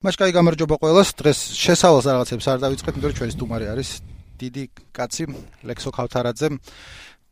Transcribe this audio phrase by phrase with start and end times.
[0.00, 1.10] მაშკაი გამარჯობა ყველას.
[1.12, 3.88] დღეს შესავალს რაღაცებს არ დავიწყეთ, იმიტომ რომ ჩვენი სტუმარი არის
[4.40, 4.64] დიდი
[4.96, 5.24] კაცი
[5.68, 6.48] ლექსო ქავთარაძე.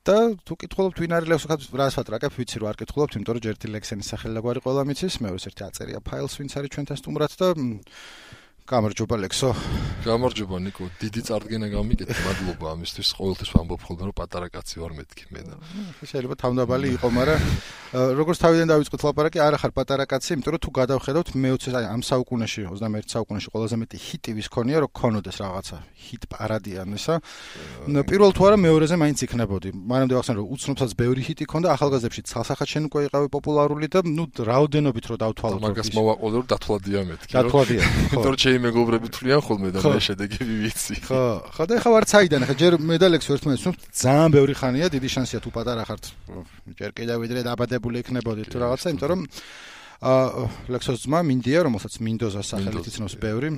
[0.05, 3.43] და თუ კითხულობთ ვინ არის ლექსო ქავთარაძე, რას ვატრაკებ, ვიცი რომ არ კითხულობთ, იმიტომ რომ
[3.45, 7.33] ჯერ ერთი ლექსენის სახელი გვარი ყველა მიცის, მეორე ერთი აწერია ფაილს, ვინც არის ჩვენთან სტუმრად
[7.41, 7.49] და
[8.69, 9.49] გამარჯობა ლექსო.
[10.05, 13.09] გამარჯობა ნიკო, დიდი წარდგენა გამიგეთ, მადლობა ამისთვის.
[13.17, 15.57] ყოველთვის ვამბობ ხოლმე რომ პატარა კაცი ვარ მეთქი მე და.
[16.05, 17.41] შეიძლება თავდაბალი იყო, მაგრამ
[17.89, 22.03] როგორც თავიდან დავიწყოთ ლაპარაკი, არა ხარ პატარა კაცი, იმიტომ რომ თუ გადავხედავთ მე-20 აი ამ
[22.05, 25.77] საუკუნეში, 21 საუკუნეში ყველაზე მეტი ჰიტი ვის ქონია, რომ ქონოდეს რაღაცა
[26.09, 27.15] ჰიტ პარადი ან ისა.
[27.89, 29.69] პირველ თუ არა მეორეზე მაინც იქნებოდი.
[29.73, 34.25] მანამდე ახსენ რომ უცნობსაც ბევრი ჰიტი ქონდა, ახალგაზრდებში ცალსახად შენ უკვე იყავი პოპულარული და ნუ
[34.37, 35.61] რაოდენობით რო დავთვალოთ.
[35.65, 37.33] მაგას მოვაყოლე რომ დათვალდია მეთქი.
[37.33, 37.83] დათვალდია.
[38.13, 40.95] იმიტომ რომ ჩემი მეგობრები თვლიან ხოლმე და მე შედეგები ვიცი.
[41.07, 41.23] ხო,
[41.55, 45.39] ხო და ეხა ვარ ცაიდან, ეხა ჯერ მედალექს ერთმანეთს ვსვამთ, ძალიან ბევრი ხანია, დიდი შანსია
[45.39, 46.05] თუ პატარა ხართ.
[46.75, 49.21] ჯერ კიდევ ვიდრე დაბადებული იქნებოდით თუ რაღაცა, იმიტომ რომ
[49.99, 53.49] აა ლექსოს ძმა მინდია, რომელსაც მინდოზა სახელით იცნობს ბევრი.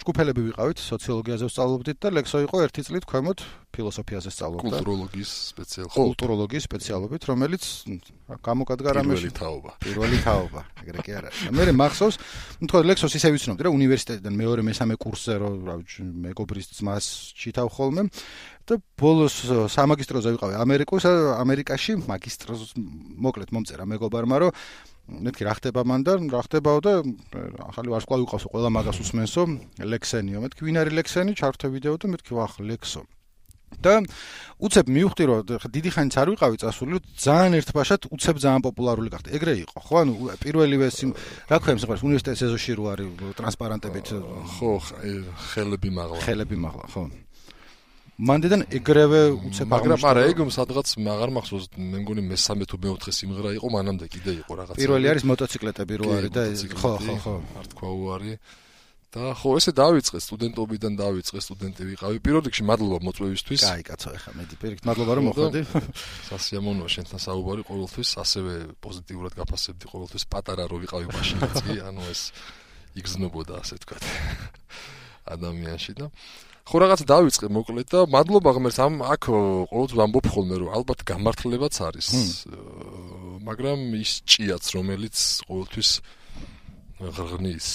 [0.00, 3.38] ჯგუფელები ვიყავით, სოციოლოგიაზე ვსწავლობდით და ლექსო იყო ერთი წლით ქვემოთ
[3.76, 4.72] ფილოსოფიაზე სწავლობდა.
[4.72, 5.96] კულტუროლოგიის სპეციალობით.
[6.00, 7.62] კულტუროლოგიის სპეციალობით, რომელიც
[8.26, 9.70] გამოკადგა რამეს პირველი თაობა.
[9.86, 11.28] პირველი თაობა, ეგრე კი არა.
[11.54, 12.16] მე მახსოვს,
[12.66, 15.50] თქო ლექსოს ისე ვიცნობდი რა უნივერსიტეტიდან მეორე მესამე კურსზე რო
[16.26, 17.06] მეგობრის ძმას
[17.38, 18.10] ჩითავ ხოლმე.
[18.66, 21.04] და ბოლოს სამაგისტროზე ვიყავი ამერიკოს
[21.38, 24.50] ამერიკაში მაგისტროს მოკლედ მომწერა მეგობარმა რომ
[25.06, 26.94] მეთქი რა ხდება მან და რა ხდებაო და
[27.70, 29.42] ახალი ვარსკვლავი უყავსო ყველა მაგას უსმენსო
[29.86, 30.42] ლექსენიო.
[30.42, 31.38] მეთქი ვინ არის ლექსენი?
[31.38, 33.06] ჩავრთე ვიდეო და მეთქი ვახ ლექსო
[33.82, 33.92] და
[34.56, 39.54] უცებ მივხვდი რომ დიდი ხანიც არ ვიყავი წასული ძალიან ერთბაშად უცებ ძალიან პოპულარული გახდა ეგრე
[39.66, 39.94] იყო ხო?
[40.00, 40.86] ანუ პირველივე
[41.50, 44.06] რა ქვია მსახურს უნივერსიტეტის ეზოში რო არის ტრანსპარენტებით
[44.56, 44.70] ხო
[45.50, 46.20] ხელები მაღლა.
[46.24, 47.02] ხელები მაღლა ხო.
[48.16, 53.50] მანდედან ეგრევე უცებ მაგრამ არა ეგ სადღაც მაგარ მახსოვს მე მგონი მესამე თუ მეოთხე სიმღერა
[53.60, 56.42] იყო მანამდე კიდე იყო რაღაცა პირველი არის მოტოციკლეტები რო არის და
[56.80, 57.34] ხო ხო ხო.
[57.60, 58.32] არ თქვა უარი
[59.16, 62.16] და ხო ესე დავიწყე სტუდენტობიდან დავიწყე სტუდენტი ვიყავი.
[62.20, 63.62] პირველ რიგში მადლობა მოწვევისთვის.
[63.64, 65.60] კაი კაცო ეხა მე დიპერიქ მადლობა რომ მოხვედი.
[66.30, 68.52] სასიამოვნოა შენთან საუბარი ყოველთვის ასევე
[68.84, 70.24] პოზიტიურად გაფასებდი ყოველთვის.
[70.28, 72.22] პატარა რო ვიყავი მაშინაც კი ანუ ეს
[73.00, 73.96] იგზნობოდა ასე თქვა
[75.34, 76.06] ადამიანში და
[76.66, 79.22] ხო რაღაც დავიწყე მოკლედ და მადლობა ღმერთს ამ აქ
[79.70, 82.08] ყოველთვის ვამბობ ხოლმე რომ ალბათ გამართლებაც არის.
[83.48, 85.90] მაგრამ ის ჭიაც რომელიც ყოველთვის
[87.00, 87.68] ღრღნის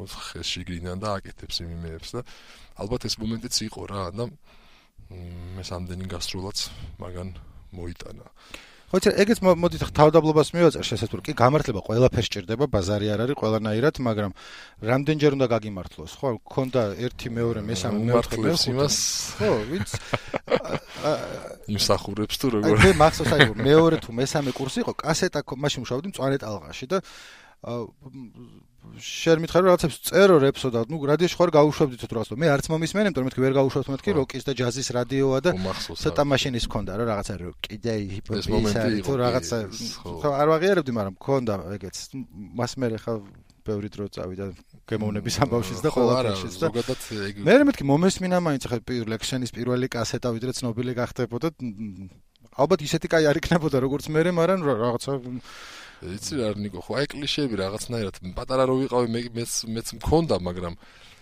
[0.00, 2.20] ხეში გინან და აკეთებს იმეებს და
[2.80, 4.28] ალბათ ეს მომენტიც იყო რა და
[5.10, 6.68] მე სამდენი გასროლაც
[7.00, 7.32] მაგან
[7.72, 8.26] მოიტანა.
[8.90, 14.00] ხო იცი ეგეც მოდით თავდაბლობას მივაწერ შესაძლოა კი გამართლება ყველაფერს ჭირდება ბაზარი არ არის ყველანაირად
[14.02, 14.32] მაგრამ
[14.82, 16.28] რამდენჯერ უნდა გაგიმართლოს ხო?
[16.42, 18.36] ქონდა ერთი მეორე მესამე მეოთხე
[18.74, 18.96] იმას.
[19.38, 19.90] ხო ვინც
[21.74, 22.74] იმსახურებს თუ როგორ?
[22.74, 26.98] აი მე მახსოვს აი მეორე თუ მესამე კურსი იყო კასეტა მაშინ მუშაობდი მწვანე ტალღაში და
[27.60, 33.04] შენ მითხარ რაღაცებს წერო რეპსო და ნუ რადიოში ხარ გაუშვებდით თუ რაღაცა მე არც მომისმენ
[33.10, 35.50] იმიტომ რომ მეთქი ვერ გაუშვებთ მეთქი როკის და ჯაზის რადიოა და
[36.00, 39.56] ცოტა მაშინის ქონდა რა რაღაცა კიდე ჰიპ-ჰოპი თუ რაღაცა
[40.00, 40.32] ხო.
[40.32, 41.96] არ ვაღიარებდი მაგრამ ქონდა ეგეც.
[42.56, 43.12] მას მე ხა
[43.60, 44.46] ბევრი დრო წავიდა
[44.88, 48.78] გემოვნების ამბავშიც და ყველაფერშიც და ზოგადად ეგ მე მეთქი მომესმინა მაინც ხა
[49.12, 51.48] ლექსენის პირველი კასეტა ვიდრე ცნობილი გახდებოდა
[52.56, 55.12] ალბათ ისეთი კაი არ იქნებოდა როგორც მე მაგრამ რაღაცა
[56.00, 60.74] იცი რა ნიკო ხო აი კლიშეები რაღაცნაირად პატარა რო ვიყავი მე მეც მეც მქონდა მაგრამ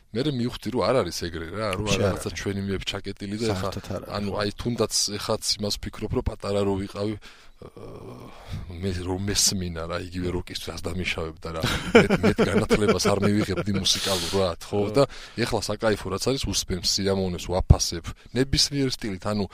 [0.09, 3.71] მე მივხვდი რომ არ არის ეგრე რა რომ რაღაცა ჩვენი მიებ ჩაკეტილი და ეხა
[4.17, 7.15] ანუ აი თუნდაც ეხაც იმას ვფიქრობ რომ პატარა რო ვიყავი
[7.59, 14.81] მე რომ მესმინა რა იგივე როკისთვის დამიშავებდა რა მე მე განათლებას არ მივიღებდი მუსიკალურად ხო
[14.95, 15.05] და
[15.43, 18.05] ეხლა საკაიფო რაც არის უსმენ სიამოვნებს ვაფასებ
[18.39, 19.45] ნებისმიერ სტილით ანუ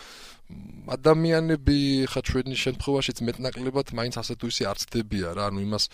[0.95, 1.77] ადამიანები
[2.13, 5.85] ხა ჩვენი შემთხვევაშიც მეტნაკლებად მაინც ასე თუ ისე არცდებია რა ანუ იმას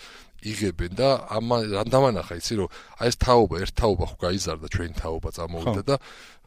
[0.41, 2.69] იღებენ და ამ რანდამანახა იცი რომ
[3.01, 5.95] აი ეს თაობა ერთ თაობა ხო გაიზარდა ჩვენი თაობა წამოვიდა და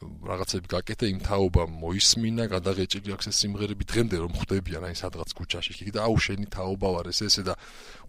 [0.05, 5.73] რაღაცები გაკეთე იმ თაობა მოისმინა გადაღეჭილი აქვს ეს სიმღერები დღემდე რომ ხვდებიან აი სადღაც ქუჩაში
[5.79, 7.55] კი და აუ შენი თაობა ვარ ეს ესე და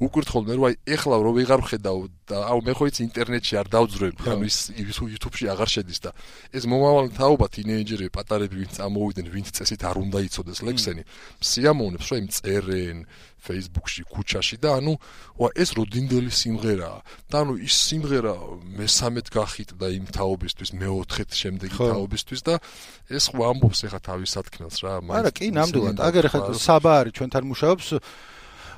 [0.02, 4.22] უკურთხოლმე რომ აი ეხლა რომ ვეღარ ხედავ და აუ მე ხო იცი ინტერნეტში არ დავძრები
[4.34, 6.12] ანუ ის YouTube-ში აღარ შედის და
[6.52, 11.04] ეს მომავალი თაობა თინეიჯერები პატარები ვინც ამოვიდნენ ვინც წესით არ უნდა იცოდეს ლექსენი
[11.40, 12.98] სიამოვნებს რომ იმ წერენ
[13.46, 14.94] Facebook-ში, ქუჩაში და ანუ
[15.56, 17.00] ეს როდინდელი სიმღერაა.
[17.30, 18.36] და ანუ ის სიმღერა
[18.82, 22.56] მესამედ გახიტდა იმ თაობისთვის, მეოთხეთ შემდეგი თაობისთვის და
[23.10, 24.94] ეს ხო ამბობს ეხა თავის სათქმელს რა.
[25.06, 25.98] არა, კი, ნამდვილად.
[26.02, 27.88] აგერ ხა საბა არის ჩვენთან მუშაობს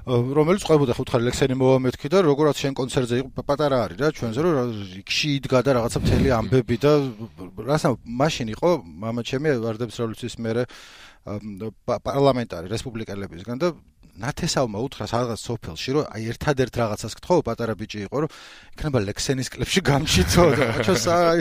[0.07, 4.55] რომელიც ყვებოდა ხუთხარი ლექსენი მოვამეთქი და როგორც შენ კონცერტზე იყო პატარა არის რა ჩვენზე რომ
[5.03, 6.91] იქში იდგა და რაღაცა მთელი ამბები და
[7.67, 8.69] რასა მაშინ იყო
[9.03, 10.63] მამა ჩემი ვარდების რევოლუციის მერე
[11.27, 13.75] პარლამენტარი რესპუბლიკელებისგან და
[14.17, 18.31] ნათესავმა უთხრა სადღაც სოფელში რომ აი ერთადერთ რაღაცას გთხოვ პატარა ბიჭი იყო რომ
[18.73, 21.39] იქნება ლექსენის კლიპში გამშიცო და ჩვენს აი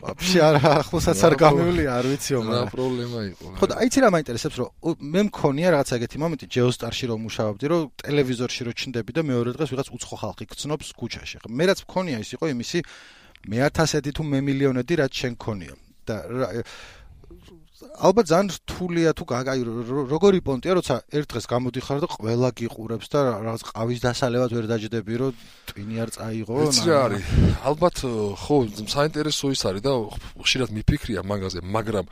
[0.00, 4.08] ვაფშე არა ახლოსაც არ გამივლი არ ვიციო მაგრამ რა პრობლემა იყო ხო და აიცი რა
[4.14, 4.70] მაინტერესებს რომ
[5.14, 9.70] მე მქონია რაღაცა ეგეთი მომენტი ჯეოსტარში რომ მუშაობდი რომ ტელევიზორში რო ჩნდები და მეორე დღეს
[9.74, 11.36] ვიღაც უცხო ხალხი გწნობს ქუჩაში.
[11.42, 12.78] ხო მე რაც მქონია ის იყო იმისი
[13.50, 15.74] მე 1000-ედი თუ მე მილიონედი რაც შენ მქონია
[16.06, 16.16] და
[17.80, 19.60] ალბათ ძალიან რთულია თუ აი
[20.12, 25.14] როგორი პონტია როცა ერთ დღეს გამოდიხარ და ყველა გიყურებს და რაღაც ყავის დასალევად ვერ დაждდები
[25.20, 25.32] რომ
[25.64, 27.24] ტვინი არ წაიღო ეს რა არის?
[27.64, 27.96] ალბათ
[28.36, 29.92] ხო საინტერესო ის არის და
[30.44, 32.06] ხშირად მიფიქრია მაგაზე მაგრამ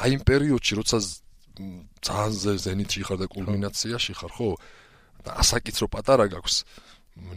[0.00, 0.96] აი იმ პერიოდში როცა
[2.00, 4.48] ძალიან ზენიტში ხარ და კულმინაციაში ხარ ხო
[5.20, 6.64] და ასაკიც რო პატარა გაქვს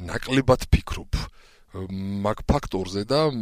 [0.08, 1.12] ნაკლებად ფიქრობ
[1.74, 3.34] მაგ ფაქტორზე და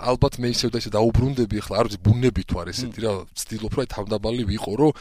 [0.00, 3.72] ალბათ მე ისევ და ისე დაუბრუნდები ახლა არ ვიცი ბუნები თუ არის ესეთი რა ვცდილობ
[3.76, 4.92] რომ აი თავდაბალი ვიყო რომ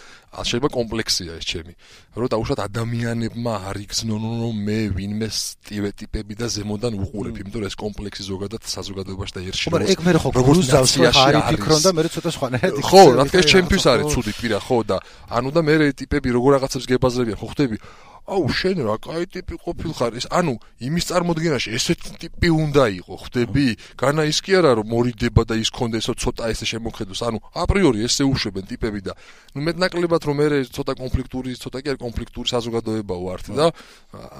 [0.43, 1.73] შეიძლება კომპლექსია ეს ჩემი
[2.19, 7.77] რომ დაუშვათ ადამიანებმა არ იგზნონ რომ მე ვინმე სტივეტიპები და ზემოდან უყურებ იმიტომ რომ ეს
[7.79, 12.03] კომპლექსი ზოგადად საზოგადოებაში და ერში რომ ეგ მე ხო გრუზავს ხო არ იფიქრონ და მე
[12.11, 14.97] ცოტა სხვანაირად ხო რა თქმა უნდა ჩემთვის არის ცუდი პირა ხო და
[15.31, 17.77] ანუ და მე ტიპები როგორ რაღაცებს გებაზრებიან ხო ხვდები
[18.25, 23.67] აუ შენ რა კაი ტიპი ყოფილხარ ეს ანუ იმის წარმოდგენაში ესეთი ტიპი უნდა იყო ხვდები?
[24.01, 27.21] განა ის კი არა რომ მორიდება და ის კონდა ესო ცოტა ესე შემოხედოს.
[27.21, 29.13] ანუ აპრიორი ესე უშვებენ ტიპები და
[29.53, 33.65] ნუ მეტნაკლებად რომ მე ცოტა კონფლიქტური ცოტა კი არ კონფლიქტური საზოგადოება ვართ და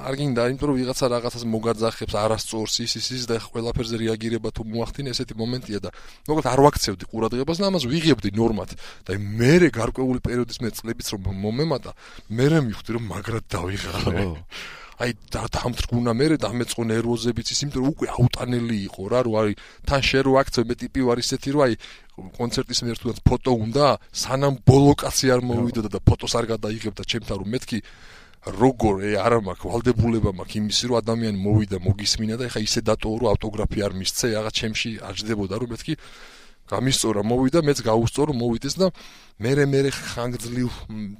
[0.01, 4.65] არ გინდა იმიტომ რომ ვიღაცა რაღაცას მოგაძახებს არასწორს ის ის ის და ყველაფერზე რეაგირება თუ
[4.65, 5.89] მოახდინე ესეთი მომენტია და
[6.25, 8.69] მოკლედ არ ვაქცევდი ყურადღებას და ამას ვიღებდი ნორმად.
[9.05, 11.91] და მე გარკვეული პერიოდის მე წლებიც რომ მომემატა
[12.33, 14.24] მე მივხვდი რომ მაგრად დავი ვიღალე.
[14.95, 19.31] აი და დამთრგუნა მე და ამეწყო ნერვოზებიც ის იმიტომ რომ უკვე აუტანელი იყო რა რო
[19.44, 19.56] არის
[19.92, 21.74] თან შე რო აქცე მე ტიპი ვარ ისეთი რო აი
[22.16, 23.86] კონცერტის მიერ თუნდაც ფოტო უნდა
[24.24, 27.80] სანამ ბოლოკაცი არ მოვიდოდა და ფოტოს არ გადაიღებდა ჩემთან რომ მეთქი
[28.45, 33.16] როგორ ე არა მაქვს ვალდებულება მაქვს იმისი რომ ადამიანი მოვიდა მოგისმინა და ეხა ისე დატოო
[33.19, 35.94] რომ ავტოგრაფი არ მისცე რაღაც ჩემში აждდებოდა რომ მეთქი
[36.71, 38.88] გამისწორა მოვიდა მეც გაუსწორო მოვიდეს და
[39.38, 40.71] მერე მერე ხანგრძლივ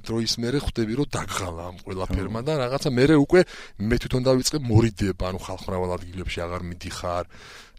[0.06, 3.40] დროის მერე ხვდები რომ დაგღალა ამ ყველაფერმა და რაღაცა მერე უკვე
[3.78, 7.24] მე თვითონ დავიწყე მორიდება ანუ ხალხმრავალ ადგილებში აღარ მიდიხარ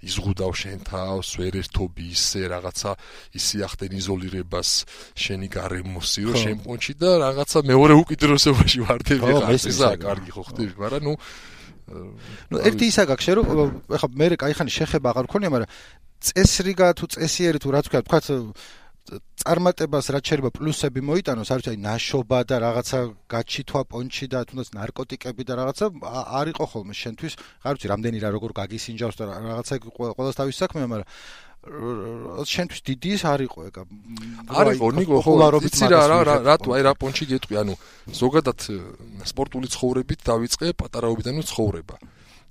[0.06, 2.92] იზღუდავ შენ თავს ვერ ერთობი ისე რაღაცა
[3.34, 4.70] ისი ახდენ იზოლირებას
[5.18, 10.30] შენი გარემოსი რომ შენ პონჩი და რაღაცა მეორე უკიდურესობაში ვარდები ხარ ესა კარგი.
[10.38, 11.14] ხო ხვდები მაგრამ ნუ
[12.52, 13.46] ნუ ერთი ისა გაქვს რომ
[13.96, 15.70] ეხლა მე კაი ხანი შეხება აღარ მქონია მაგრამ
[16.22, 18.20] წესრიგა თუ წესიერი თუ რა თქვა თქვა
[19.40, 23.00] წარმატებას რაც შეიძლება პლუსები მოიტანოს არ ვიცი ნაშობა და რაღაცა
[23.32, 25.86] გაჩითვა პონჩი და თუნდაც ნარკოტიკები და რაღაცა
[26.40, 27.34] არ იყო ხოლმე შენთვის.
[27.64, 31.08] არ ვიცი რამდენი რა როგორ გაგისინჯავს და რაღაცა ყოველს თავის საქმეა მაგრამ
[32.48, 33.84] შენთვის დიდი ის არ იყო ეგა
[34.56, 37.74] არ იყო ნიკო ხო ვიცი რა რა რატო აი რა პონჩი გეტყვი ანუ
[38.22, 38.60] ზოგადად
[39.32, 41.96] სპორტული ცხოვრებით დავიწყე პატარაობიდანვე ცხოვრება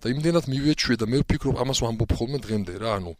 [0.00, 3.12] და იმდენად მივეჩვე და მე ვფიქრობ ამას ვამბობ ხოლმე დღემდე რა ანუ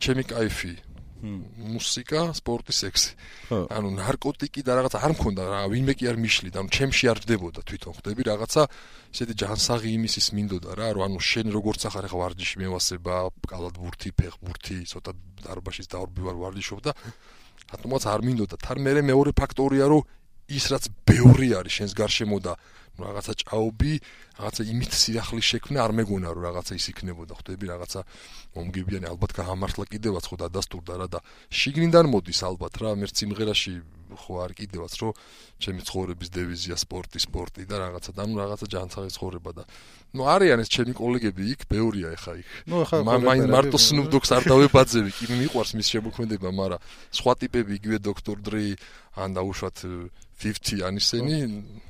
[0.00, 0.74] ჩემი кайფი
[1.20, 3.12] მუსიკა, სპორტი, სექსი.
[3.52, 7.60] ანუ ნარკოტიკი და რაღაცა არ მქონდა რა, ვინმე კი არ მიშლიდა, ანუ ჩემში არ დებოდა
[7.68, 8.62] თვითონ ხდები რაღაცა
[9.12, 13.14] ესეთი ჯანსაღი იმისის მინდოდა რა, რომ ანუ შენ როგორც ახარ ახლა ვარჯიში მევასება,
[13.52, 15.12] კალათბურთი, ფეხბურთი, ცოტა
[15.44, 16.92] დარბაშის დავრბი ვარ ვარჯიშობ და
[17.68, 18.56] ატომაც არ მინდოდა.
[18.64, 20.02] თან მე მეორე ფაქტორია, რომ
[20.50, 22.54] ის რაც ბევრი არის შენს გარშემო და
[23.00, 23.92] რაღაცა ჭაობი,
[24.36, 28.00] რაღაცა იმით სიახლის შექმნა არ მეგონა რომ რაღაცა ის იქნებოდა, ხვდები რაღაცა
[28.56, 33.74] მომგებიანი ალბათ გამართლა კიდევაც ხო დადასტურდა რა და შიგნიდან მოდის ალბათ რა, მერც სიმღერაში
[34.10, 35.12] ხო არ კიდევაც რომ
[35.62, 39.62] ჩემი ცხოვრების დევიზია სპორტი, სპორტი და რაღაცა და ნუ რაღაცა ჯანსაღი ცხოვრება და
[40.18, 42.48] ნუ არიან ეს ჩემი კოლეგები იქ, ბევრია ეხა იქ.
[42.66, 46.80] ნუ ეხა მაინ მარტო სნუპდოგს არ დავებაძები, კი მიყვარს მის შემოქმედება, მაგრამ
[47.14, 48.66] სხვა ტიპები იგივე დოქტორ დრი
[49.14, 49.78] ან დაუშვათ
[50.40, 51.38] 50 ანისენი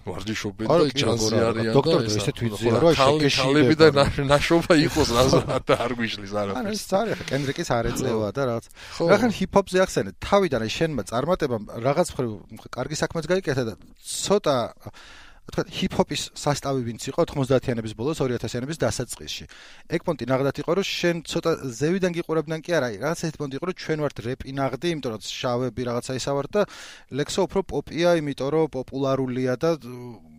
[0.06, 5.76] ვარჯიშობენ და ჯანსი არიან და ეს ესეთ ვიძია რომ შეკეშილები და ნაშობა იყოს რა და
[5.84, 8.64] არ გვიშლის არა ანუ ეს არის კენდრიკის არ ეწევა და რაღაც
[9.12, 12.30] რახან ჰიპ-ჰოპზე ახსენე თავიდან აი შენმა წარმატებამ რაღაც მხრივ
[12.74, 14.56] კარგი საქმეც გაიკეთა და ცოტა
[15.50, 19.44] თქვა ჰიპ-ჰოპის სასტავი ვინც იყო 90-იანების ბოლოს 2000-იანების დასაწყისში.
[19.90, 23.66] ეგ პონტი ნაღდათ იყო რომ შენ ცოტა ზევიდან გიყურებდნენ კი არა, რაღაც ეს პონტი იყო
[23.70, 26.62] რომ ჩვენ ვართ რეპი ნაღდი, იმიტომ რომ შავები რაღაცა ისა ვართ და
[27.10, 29.70] ლექსო უფრო პოპია, იმიტომ რომ პოპულარულია და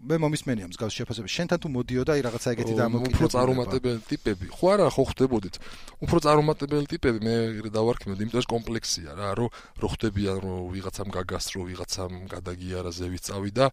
[0.02, 1.30] მე მომისმენია მსგავს შეფასების.
[1.30, 3.18] შენთან თუ მოდიოდა აი რაღაცა ეგეთი დამოკიდებული.
[3.22, 4.46] უფრო წარუმატებელი ტიპები.
[4.50, 5.56] ხო არა, ხო ხდებოდით.
[6.02, 7.36] უფრო წარუმატებელი ტიპები მე
[7.70, 13.66] დავარქმევ, იმიტომ ეს კომპლექსია რა, რომ რო ხდებიან რომ ვიღაცამ გაგასრო, ვიღაცამ გადაგიარა ზევით წავიდა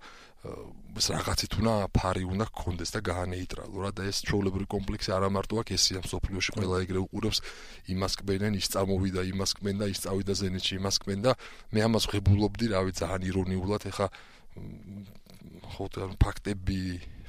[0.45, 5.69] რაღაცით უნდა ფარი უნდა გქონდეს და გაანეიტრალო რა და ეს ჩაოლებრივი კომპლექსი არ ამარტო აქ
[5.75, 7.39] ესია სოფლიოში ყველა ეგრე უყურებს
[7.95, 11.33] იმას კმენენ ის წამოვიდა იმას კმენ და ის წავიდა ზენეთში იმას კმენ და
[11.75, 14.07] მე ამას ღებულობდი რავი ძალიან ირონიულად ეხა
[15.75, 15.87] ხო
[16.23, 16.81] ფაქტები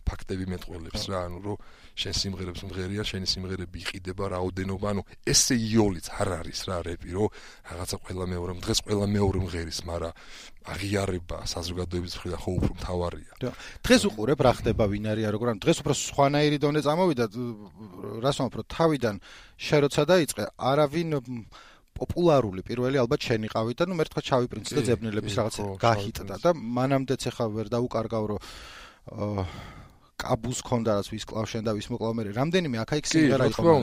[0.09, 1.57] ფაქტები მეტყველებს რა ანუ რომ
[1.99, 5.01] შენ სიმღერებს მღერია შენი სიმღერები იყიდება რაოდენობა ანუ
[5.33, 7.29] ესე იოლიც არ არის რა რეპი რომ
[7.69, 10.13] რაღაცა ყველა მეორე დღეს ყველა მეორე მღერის მაგრამ
[10.69, 13.33] აღიარება საზოგადოების მხრიდან ხო უფრო მთავარია.
[13.85, 17.25] დღეს უყურებ რა ხდება ვინ არია როგორ ანუ დღეს უფრო სხვანაირი დონე წამოვიდა
[18.23, 19.15] რას ვამბობ თავიდან
[19.57, 21.09] შენ როცა დაიწყე არავინ
[21.99, 26.35] პოპულარული პირველი ალბათ შენ იყავი და ნუ მე თქვა ჩავი პრინცი და ძებნელების რაღაცა გაჰიტდა
[26.43, 28.39] და მანამდეც ახლა ვერ დაუკარგავ რომ
[30.19, 33.73] კაბუს ქონდა რაც ვის კლავშენ და ვის მოკლავ მე რამდენიმე აქა იქ სიმღერა იყო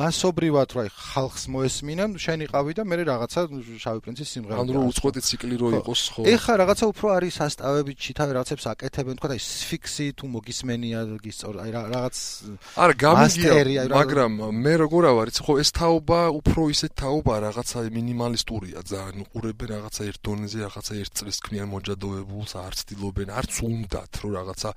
[0.00, 3.40] მასობრივად რა ხალხს მოესმინან შენ იყავი და მე რაღაცა
[3.84, 6.22] შავი პრინცის სიმღერა ანუ უცხოეთი ციკლი რო იყოს ხო.
[6.34, 11.54] ეხა რაღაცა უფრო არის სასტავები ჩითავი რაღაცებს აკეთებენ თქვა და აი სფიქსი თუ მოგისმენია გისწორ
[11.60, 12.16] აი რაღაც
[12.80, 14.32] არა გამიგია მაგრამ
[14.64, 18.78] მე როგორ ავარ იცი ხო ეს თაობა უფრო ისეთ თაობა რაღაცა მინიმალისტურია.
[18.86, 24.32] ძალიან უყურებენ რაღაცა ერთ დონეზე რაღაცა ერთ წრის ქმნიან მოჯადოებულს არ ცდილობენ არც უნდათ რომ
[24.38, 24.70] რაღაცა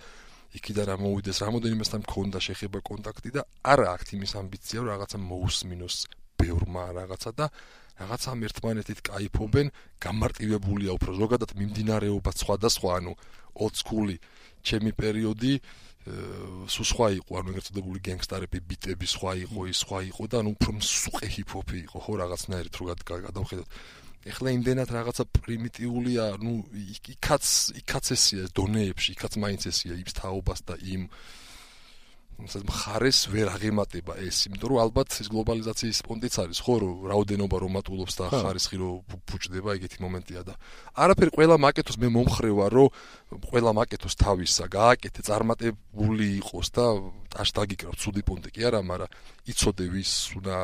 [0.60, 3.42] იქიდან რა მოვიდეს რამოდენიმესთან მქონდა შეხება კონტაქტი და
[3.74, 5.96] არა აქვთ იმის ამბიცია რომ რაღაცა მოусმინოს
[6.40, 7.46] ბევრმა რაღაცა და
[8.02, 9.68] რაღაცა ერთმანეთით кайფობენ
[10.06, 13.14] გამარტივებულია უფრო ზოგადად მიმდინარეობა სხვადასხვა ანუ
[13.54, 14.16] ოცკული
[14.64, 15.54] ჩემი პერიოდი
[16.04, 20.50] სულ სხვა იყო, ანუ ეგრეთ წოდებული გენგსტერები, ბიტები სხვა იყო, ის სხვა იყო და ანუ
[20.60, 22.86] უფრო მსუყე ჰიპ-ჰოპი იყო, ხო, რაღაცნაირად რო
[23.24, 23.68] გადავხედოთ.
[24.24, 27.46] ეხლა იმდენად რაღაცა პრიმიტიულია, ну, იქაც
[27.84, 31.10] იქაც ესია დონეებში, იქაც მაინც ესია იმს თაობას და იმ
[32.44, 37.58] ასე მხარეს ვერ აღემატება ეს, იმიტომ რომ ალბათ ეს გლობალიზაციის პონტიც არის, ხო, რომ რაოდენობა
[37.62, 40.54] რომ მატულობს და ხარისხი რომ ფუჭდება, ეგეთი მომენტია და
[40.98, 42.90] არაფერი ყველა მაკეტოს მე მომხრევა, რომ
[43.42, 46.86] ყველა მაკეტოს თავისა გააკეთე, წარმატებული იყოს და
[47.34, 49.14] აშ დაგიკრავ ცუდი პონტი კი არა, მაგრამ
[49.50, 50.58] იცოდე ვის უნდა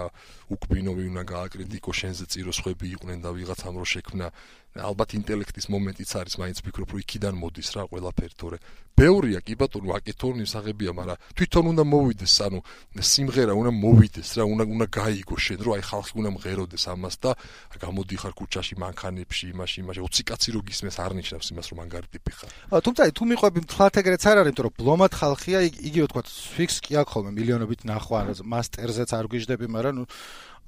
[0.54, 4.28] უკბინო, ვინ უნდა გააკრიტიკო, შენზე წირო სხვები იყვნენ და ვიღაცამ რო შექმნა.
[4.70, 8.58] ალბათ ინტელექტის მომენტიც არის, მაინც ფიქრობ, რომ იქიდან მოდის რა ყველაფერი, თორე.
[9.00, 12.60] ბევრია კი ბატონო, აკეთონი საღებია, მაგრამ თვითონ უნდა მოვიდეს, ანუ
[13.00, 17.32] სიმღერა უნდა მოვიდეს რა, უნდა უნდა გაიგო შენ, რომ აი ხალხი უნდა მღეროდეს ამას და
[17.80, 22.32] გამოდიხარ ქუჩაში მანქანებში, იმაში, იმაში, 20 კაცი რო გისმეს არ ნიშნავს იმას, რომ მანგარი ტიპი
[22.38, 22.54] ხარ.
[22.70, 26.24] თუმცა თუ მიყვები მთლად ეგრეც არ არის, იმიტომ რომ ბლომად ხალხია, იგივე თქვა,
[26.60, 28.20] ფიქს კი აქვს ხოლმე მილიონობით ნახვა,
[28.54, 30.04] მასტერზეც არ გვიждები, მაგრამ ნუ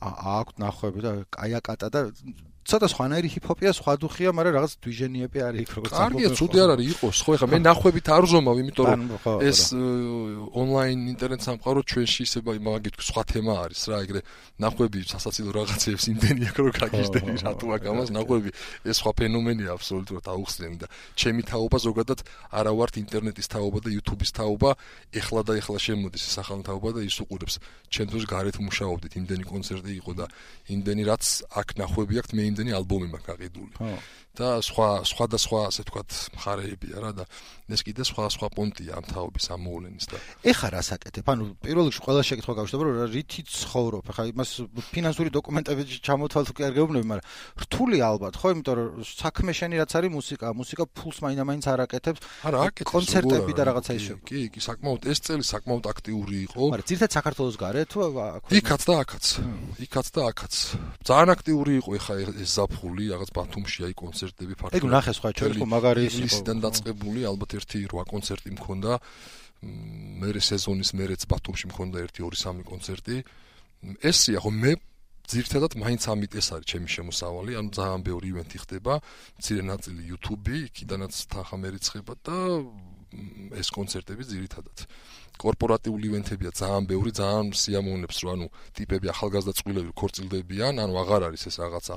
[0.02, 2.00] აქვთ ნახვები და კაიაკატა და
[2.62, 6.88] ცოტა სხვანაირი ჰიპ-ჰოპია, სხვა დუხია, მაგრამ რაღაც დვიჟენიები არის იქ როგორც კარგია, ცუდი არ არის
[6.94, 9.02] იყოს, ხო ეხლა მე ნახვებით არ ვზომავ, იმიტომ რომ
[9.42, 9.60] ეს
[10.62, 14.22] ონლაინ ინტერნეტ სამყარო ჩვენში ისე მაგით სხვა თემა არის რა, ეგრე
[14.62, 18.50] ნახვები სასაცილო რაღაცებს იმდენი აქ რო გაგიჟდები რატო აკამას ნახვები.
[18.86, 20.88] ეს სხვა ფენომენია აბსოლუტურად აუხსნელი და
[21.18, 22.20] ჩემი თაობა ზოგადად
[22.54, 24.70] არა ვართ ინტერნეტის თაობა და YouTube-ის თაობა,
[25.18, 27.56] ეხლა და ეხლა შემოდის ეს ახალი თაობა და ის უყურებს.
[27.90, 30.26] ჩვენ დროს გარეთ მუშაობდით, იმდენი კონცერტი იყო და
[30.70, 31.24] იმდენი რაც
[31.58, 33.74] აქ ნახვები აქვს მე იმდენი ალბომი მაქვს გაყიდული.
[33.80, 33.96] ხო.
[34.32, 37.24] და სხვა სხვა და სხვა ასე ვთქვათ მხარეებია რა და
[37.68, 40.18] ეს კიდე სხვა სხვა პონტია ამ თაობის ამოვლენის და
[40.48, 41.26] ეხა რა საკეთებ?
[41.28, 44.04] ანუ პირველ რიგში ყველა შეკითხვა გავშტობა რომ რითი ცხოვრობ?
[44.12, 44.50] ეხა იმას
[44.96, 47.28] ფინანსური დოკუმენტები ჩამოთვალ თუ კი არ გეუბნები, მაგრამ
[47.64, 48.48] რთული ალბათ, ხო?
[48.56, 52.20] იმიტომ რომ საქმე შენი რაც არის მუსიკა, მუსიკა ფულს მაინდა-მაინც არ აკეთებს.
[52.48, 54.14] არა, აკეთებს კონცერტები და რაღაცა ისე.
[54.28, 56.62] კი, კი, საკმაოდ ეს წელი საკმაოდ აქტიური იყო.
[56.72, 58.44] მაგრამ ძირთად საქართველოს გარეთ თუ აქ?
[58.52, 59.26] იქაც და აქაც.
[59.86, 60.54] იქაც და აქაც.
[61.08, 62.14] ძალიან აქტიური იყო ეხა
[62.48, 64.82] ზაფხული, რაღაც ბათუმში აი კონცერტები ფაქტობრივად.
[64.82, 68.92] ეგ ნახე სხვა ჩვენ ხო მაგარი ის ისიდან დაწყებული ალბათ ერთი 8 კონცერტი მქონდა.
[70.22, 73.16] მერე სეზონის მერეც ბათუმში მქონდა ერთი 2-3 კონცერტი.
[74.02, 74.72] ესია ხო მე
[75.32, 78.94] ძირთადად მაინც ამით ეს არის ჩემი შემოსავალი, ანუ ძალიან ბევრი ივენთი ხდება,
[79.40, 82.38] მცირე ნაწილი YouTube-ი, იქიდანაც თანხა მერიცხება და
[83.60, 84.78] ეს კონცერტები ძირითადად.
[85.42, 91.44] კორპორატიული ივენთებია ძალიან ბევრი, ძალიან სიამოვნებს, რომ ანუ ტიპები ახალგაზრდა წვილები ქორწილდებიან, ანუ აღარ არის
[91.50, 91.96] ეს რაღაცა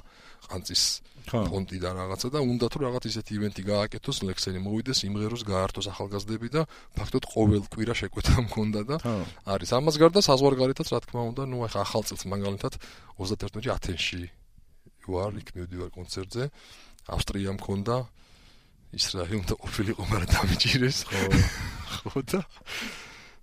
[0.48, 0.82] ყანწის
[1.24, 6.48] ფონტი და რაღაცა და უნდა თუ რაღაც ისეთი ივენთი გააკეთოს, ლექსენი მოვიდეს, იმღეროს, გაართოს ახალგაზრდები
[6.52, 6.62] და
[6.96, 8.96] ფაქტობრივად ყოველ კვირა შეკვეთა მქონდა და
[9.48, 9.70] არის.
[9.72, 12.72] ამას გარდა საზღვარგარეთაც რა თქმა უნდა, ნუ ახლა ახალ წელს მაგალითად
[13.16, 14.22] 31-ში ათენში
[15.08, 16.44] ვარ, იქ მივდივარ კონცერტზე.
[17.08, 17.96] ავსტრია მქონდა
[18.96, 21.20] ისრაელი უნდა ყოფილიყო, მაგრამ დამიჭირეს, ხო.
[22.04, 22.40] ხო და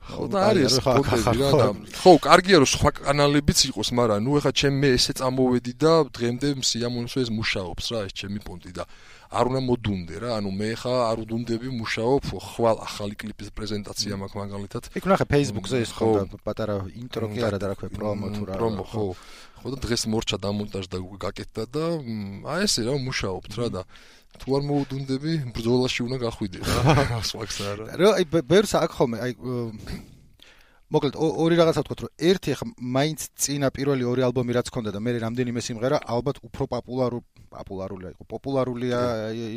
[0.02, 1.68] ხო და არის ფოტოები რა და
[2.02, 6.48] ხო კარგია რომ სხვა კანალებიც იყოს მაგრამ ნუ ეხა ჩემ მე ესე წამოვედი და დღემდე
[6.70, 8.84] სიამოვნებსო ეს მუშაობს რა ეს ჩემი პონტი და
[9.32, 10.30] არ უნდა მოდუნდე რა.
[10.38, 14.84] ანუ მე ეხა არ უდუნდები მუშაობ ხვალ ახალი კლიპის პრეზენტაცია მაქვს მაგალითად.
[14.92, 16.10] იქ ნახე Facebook-ზე ის ხო.
[16.44, 18.54] პატარა ინტრო კი არა და რა ქვია პრომო თუ რა.
[18.60, 19.06] პრომო ხო.
[19.64, 19.68] ხო.
[19.72, 21.86] და დღეს მორჩა დამონტაჟდა გაკეთდა და
[22.52, 23.82] აი ესე რა მუშაობთ რა და
[24.42, 27.86] თუ არ მოუდუნდები, ბრძოლაში უნდა გახვიდე რა, სხვაქვს არა.
[28.02, 29.32] რა, აი ბერს აქ ხოლმე, აი
[30.92, 35.00] მოკლედ ორი რაღაცა ვთქვათ, რომ ერთი ხა მაინც წინა პირველი ორი ალბომი რაც ქონდა და
[35.00, 39.00] მე რამდენიმე სიმღერა ალბათ უფრო პოპულარული პოპულარულია იყო, პოპულარულია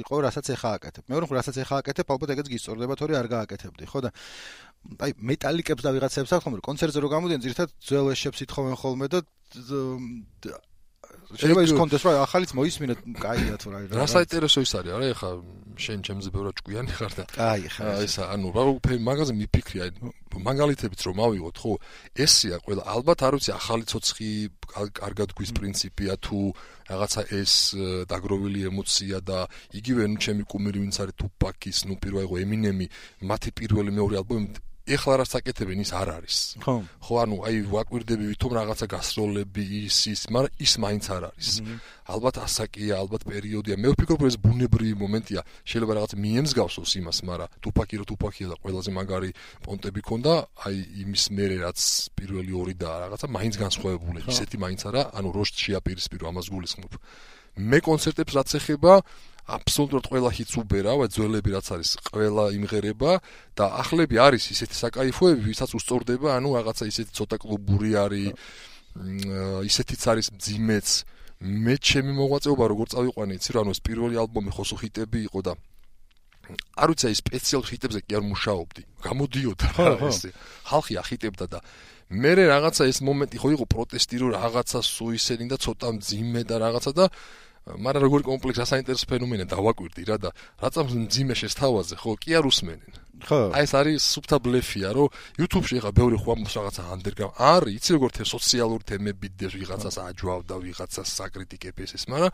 [0.05, 1.05] იყო, რასაც ეხა აკეთებ.
[1.11, 4.11] მეორე ხა რასაც ეხა აკეთებ, ალბათ ეგეც გისწორდება, თორე არ გააკეთებდი, ხო და
[5.03, 9.07] აი მეტალიკებს და ვიღაცებს აქვს ხომ, რომ კონცერტზე რო გამოდიან, ზირთად ძველ ეშებს ითხოვენ ხოლმე
[9.11, 9.19] და
[11.35, 15.31] შეიძლება ის კონდეს რა ახალიც მოისმინეთ კაია თუ რა რა საინტერესო ის არის არა ეხა
[15.75, 19.91] შენ ჩემზე ბევრად ჭკვიანი ხარ და აი ხა ესა ანუ რა უფრო მაგაზე მიფიქრი აი
[20.49, 21.73] მაგალითებით რომ ავიღოთ ხო
[22.25, 24.31] ესია ყველა ალბათ არ ვიცი ახალი ცოცხი
[25.01, 26.39] კარგად გვის პრინციპია თუ
[26.91, 27.53] რაღაცა ეს
[28.11, 29.39] დაგროვილი ემოცია და
[29.79, 32.87] იგივე ნუ ჩემი კუმირი ვინც არის ტუპაკის ნუ პირველი იყო ემინემი
[33.31, 36.37] მათი პირველი მეორე ალბომი ეხლა რა საკეთებენ ის არ არის.
[36.61, 36.75] ხო.
[37.01, 41.51] ხო, ანუ აი ვაკვირდები ვითომ რაღაცა გასროლები ის ის, მაგრამ ის მაინც არ არის.
[42.05, 43.75] ალბათ ასაკია, ალბათ პერიოდია.
[43.81, 45.41] მე ვფიქრობ, რომ ეს ბუნებრივი მომენტია.
[45.65, 49.31] შეიძლება რაღაცა მიემსგავსოს იმას, მაგრამ თუფაკი რო თუფაკია და ყველაზე მაგარი
[49.65, 50.33] პონტები ქონდა,
[50.69, 51.81] აი იმის მერე რაც
[52.13, 54.21] პირველი ორი და რაღაცა მაინც განსხვავებული.
[54.29, 56.93] ისეთი მაინც არა, ანუ როშტ შეაპირისპირო ამას გულისხმობ.
[57.57, 58.93] მე კონცერტებს რაც ეხება,
[59.45, 63.13] აბსოლუტურად ყველა ჰიტს უბერავ, ძველები რაც არის, ყველა იმღერება
[63.53, 68.33] და ახლები არის ისეთი საკაიფოები, ვისაც უსწორდება, ანუ რაღაცა ისეთი ცოტა კლუბური არის,
[69.69, 70.89] ისეთიც არის ძიმეც.
[71.45, 75.53] მე ჩემი მოღვაწეობა როგორ წავიყვანი, იცი რა, ანუ ეს პირველი ალბომი ხოსო ჰიტები იყო და
[76.77, 78.83] არ ვიცი აი სპეციალურ ჰიტებზე კი არ მუშაობდი.
[79.05, 80.21] გამოდიოდა რა ეს.
[80.69, 81.59] ხალხი ახიტებდა და
[82.13, 86.93] მე რაღაცა ეს მომენტი ხო იყო პროტესტი რომ რაღაცა სუისენი და ცოტა მძიმე და რაღაცა
[86.93, 87.05] და
[87.65, 90.31] მაგრამ როგორი კომპლექსი ასაინტერესო ფენომენია დავაკვირდი რა და
[90.61, 92.13] რატომ ძიმე შესთავაზე ხო?
[92.21, 92.93] კი არ უსმენენ
[93.25, 93.41] ხო.
[93.57, 95.09] აი ეს არის სუფთა ბლეფია რომ
[95.41, 100.55] YouTube-ში ხა ბევრი ხვამოს რაღაცა ანდერგრაუნ არის იცი როგორ თე სოციალური თემები დეს ვიღაცას აჯვავდა
[100.65, 102.33] ვიღაცას საკრიტიკებს ეს მაგრამ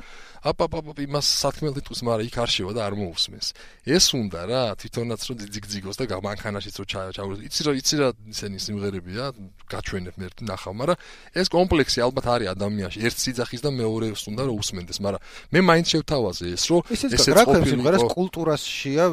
[0.50, 3.46] აპაპაპ იმას საქმე თვითონ მაგრამ იქ არ შევა და არ მოусმენს
[3.86, 8.58] ეს უნდა რა თვითონაც რომ ძიგძიგოს და გამანქანაშიც რომ ჩაურო იცი რა იცი რა ისენი
[8.66, 9.24] სიმღერებია
[9.70, 10.98] გაჩვენებ მე ნახავ მაგრამ
[11.40, 12.98] ეს კომპლექსი ალბათ არის ადამიანში.
[13.06, 15.20] ერთ სიძახის და მეორეს უნდა რომ უსმენდეს მაგრამ
[15.54, 19.04] მე მაინც შევთავაზე ეს რომ ესეც ქვია სიმღერას კულტურაშია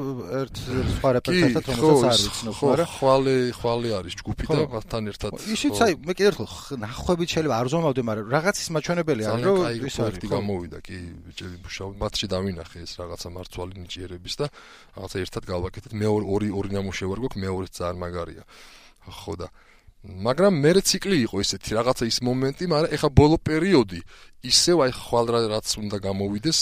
[0.42, 0.56] ერთ
[0.98, 5.32] სხვა რეპერტუართან რომელსაც არ ვიცნობ, მაგრამ ხვალე ხვალე არის ჯგუფი და მათთან ერთად.
[5.58, 9.58] ისიც აი მე კიდევ ერთხელ ნახვებით შეიძლება არ ზომავდე, მაგრამ რაღაცის მაჩვენებელი არის, რომ
[9.88, 10.98] ის არის გამოვიდა კი
[11.28, 14.46] ბიჭები მუშაობ მათში დავინახე ეს რაღაცა მარცვალი ნიჭიერების და
[14.96, 15.92] რაღაცა ერთად გავაკეთეთ.
[15.98, 18.44] მე ორი ორი ნამუშევარი გვაქვს, მეორეც ძალიან მაგარია.
[19.08, 19.48] ხო და
[20.06, 24.00] მაგრამ მე ციკლი იყო ესეთი რაღაცა ის მომენტი, მაგრამ ეხა ბოლო პერიოდი
[24.46, 26.60] ისევ აი ხვალ რაც უნდა გამოვიდეს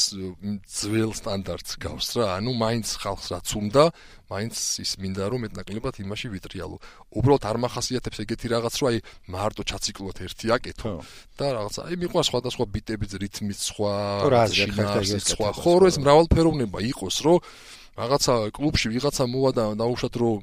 [0.66, 2.40] ძველ სტანდარტს გავს რა.
[2.40, 3.84] ანუ მაინც ხალხს რაც უნდა,
[4.32, 6.78] მაინც ის მინდა რომ მეტნაკლებად იმაში ვიტრიალო.
[7.12, 8.98] უბრალოდ არ מחასიათებს ეგეთი რაღაც, რომ აი
[9.30, 10.92] მარტო ჩაციკლოთ ერთი აკეთო
[11.38, 13.94] და რაღაცა აი მიყვარს სხვადასხვა ბიტები, რითმიც სხვა,
[15.36, 17.38] სხვა ხო რო ეს მრავალფეროვნება იყოს, რომ
[17.96, 20.40] რაღაცა კლუბში ვიღაცა მოვა და დაუშვათ რომ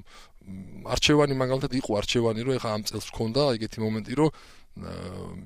[0.93, 4.31] არჩევანი მაგალითად იყო არჩევანი რომ ეხა ამ წელს გქონდა ეგეთი მომენტი რომ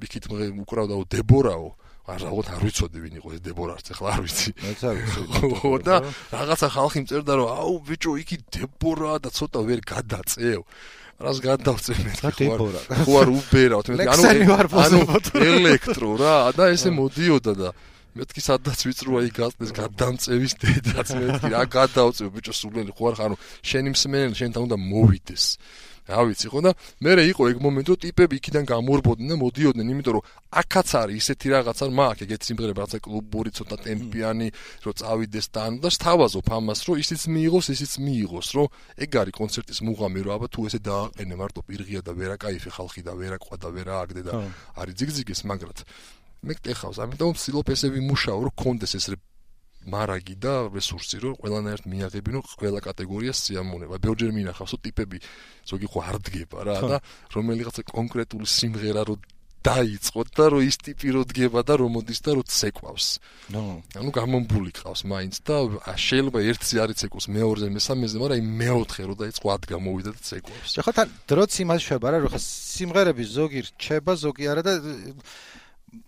[0.07, 0.25] იქით
[0.63, 1.69] უკრავდაო დებორაო.
[2.07, 4.51] არ რაღაც არ ვიცოდი ვინ იყო ეს დებორა არც ახლა არ ვიცი.
[4.63, 5.21] მეც არ ვიცი
[5.59, 5.97] ხო და
[6.31, 10.61] რაღაცა ხალხი მწერდა რომ აუ ბიჭო იქით დებორა და ცოტა ვერ გადაწევ
[11.19, 12.81] რას გადავწევ მე დებორა.
[13.03, 14.55] ხო არ უბერავ თუმცა ანუ
[14.87, 15.01] ანუ
[15.51, 17.69] ელექტრო რა და ესე მოდიოდა და
[18.17, 23.29] მეთქი სადაც ვიწროა იქ გაწდეს გადამწევის დედაც მეთქი რა გადავწევ ბიჭო სულელი ხო არ ხარ
[23.29, 23.37] ანუ
[23.71, 25.45] შენი მსმენელი შენთან უნდა მოვიდეს.
[26.07, 26.71] რა ვიცი ხო და
[27.03, 30.27] მე რე იყო ეგ მომენტი რომ ტიპები იქიდან გამორბოდნენ და მოდიოდნენ იმიტომ რომ
[30.63, 34.49] აქაც არის ისეთი რაღაცა მაგ ეგეთ სიმღერები რაღაცა კლუბური ცოტა ტემპიანი
[34.87, 38.67] რომ წავიდეს და და სთავაზობ ამას რომ ისიც მიიღოს ისიც მიიღოს რომ
[39.03, 43.13] ეგ არის კონცერტის მუღამი რომ აბა თუ ესე დააყენე მარტო პირღია და ვერაკაიფი ხალხი და
[43.19, 44.33] ვერაყვა და ვერააგდე და
[44.79, 45.79] არის ძიგძიგის მაგრად
[46.43, 49.07] მე კეთავს, ამიტომ ვცდილობ ესე ვიმუშაო, რომ კონდეს ეს
[49.87, 53.95] მარაგი და რესურსი, რომ ყველანაირად მიაღებინო ყველა კატეგორიას სიამოვნება.
[54.03, 55.19] ბევრჯერ მინახავს, რომ ტიპები
[55.63, 56.97] ზოგი ხო არ დგება რა და
[57.35, 59.15] რომელიღაცა კონკრეტული სიმღერა რო
[59.67, 63.07] დაიწყო და რომ ის ტიპი რო დგება და რომ მოდის და რო ცეკვავს.
[63.51, 63.63] ნო,
[63.99, 65.57] ანუ გამომბული ყავს მაინც და
[65.99, 70.71] შეიძლება ერთზე არის ცეკოს, მეორეზე, მესამეზე, მაგრამ აი მეოთხე რო დაიწყო ად გამოვიდა და ცეკვავს.
[70.87, 74.73] ხო თან დროც იმას შვება რა, რომ ხა სიმღერები ზოგი რჩება, ზოგი არა და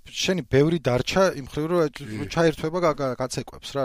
[0.08, 2.78] შენი ბევრი დარჩა იმ ხრივ რომ ჩაერთვება
[3.20, 3.84] გაცეკვებს რა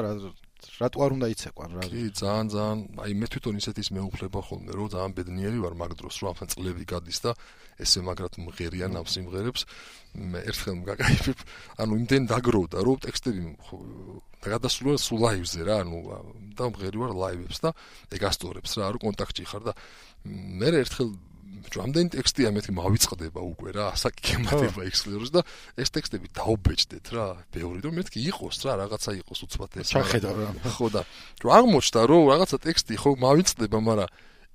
[0.79, 1.83] რატო არ უნდა იცეკვან რა.
[1.91, 6.15] კი ძალიან ძალიან აი მე თვითონ ისეთის მეუფლება ხოლმე რომ ძალიან ბედნიერი ვარ მაგ დროს
[6.23, 7.31] რომ ახლა წლები გადის და
[7.83, 9.61] ესე მაგრად მღერიან ამ სიმღერებს.
[10.13, 11.39] მე ერთხელ მგაკაიფებ
[11.83, 15.99] ანუ იმდენ დაგროვდა რომ ტექსტები და გადასულა სულ ლაივზე რა ანუ
[16.57, 17.69] და მღერი ვარ ლაივებს და
[18.15, 19.73] ეგ ასტორებს რა რომ კონტაქტში ხარ და
[20.23, 21.09] მე ერთხელ
[21.73, 25.41] რამდენი ტექსტია მეთქი მავიწყდება უკვე რა ასაკემატება ექსკლეროზ და
[25.77, 30.47] ეს ტექსტები დაუბეჭდეთ რა ბევრი რომ მეთქი იყოს რა რაღაცა იყოს უცბად ეს ჩახედა რა.
[30.77, 31.01] ხო და
[31.43, 34.09] აღმოჩნდა რომ რაღაცა ტექსტი ხო მავიწყდება მაგრამ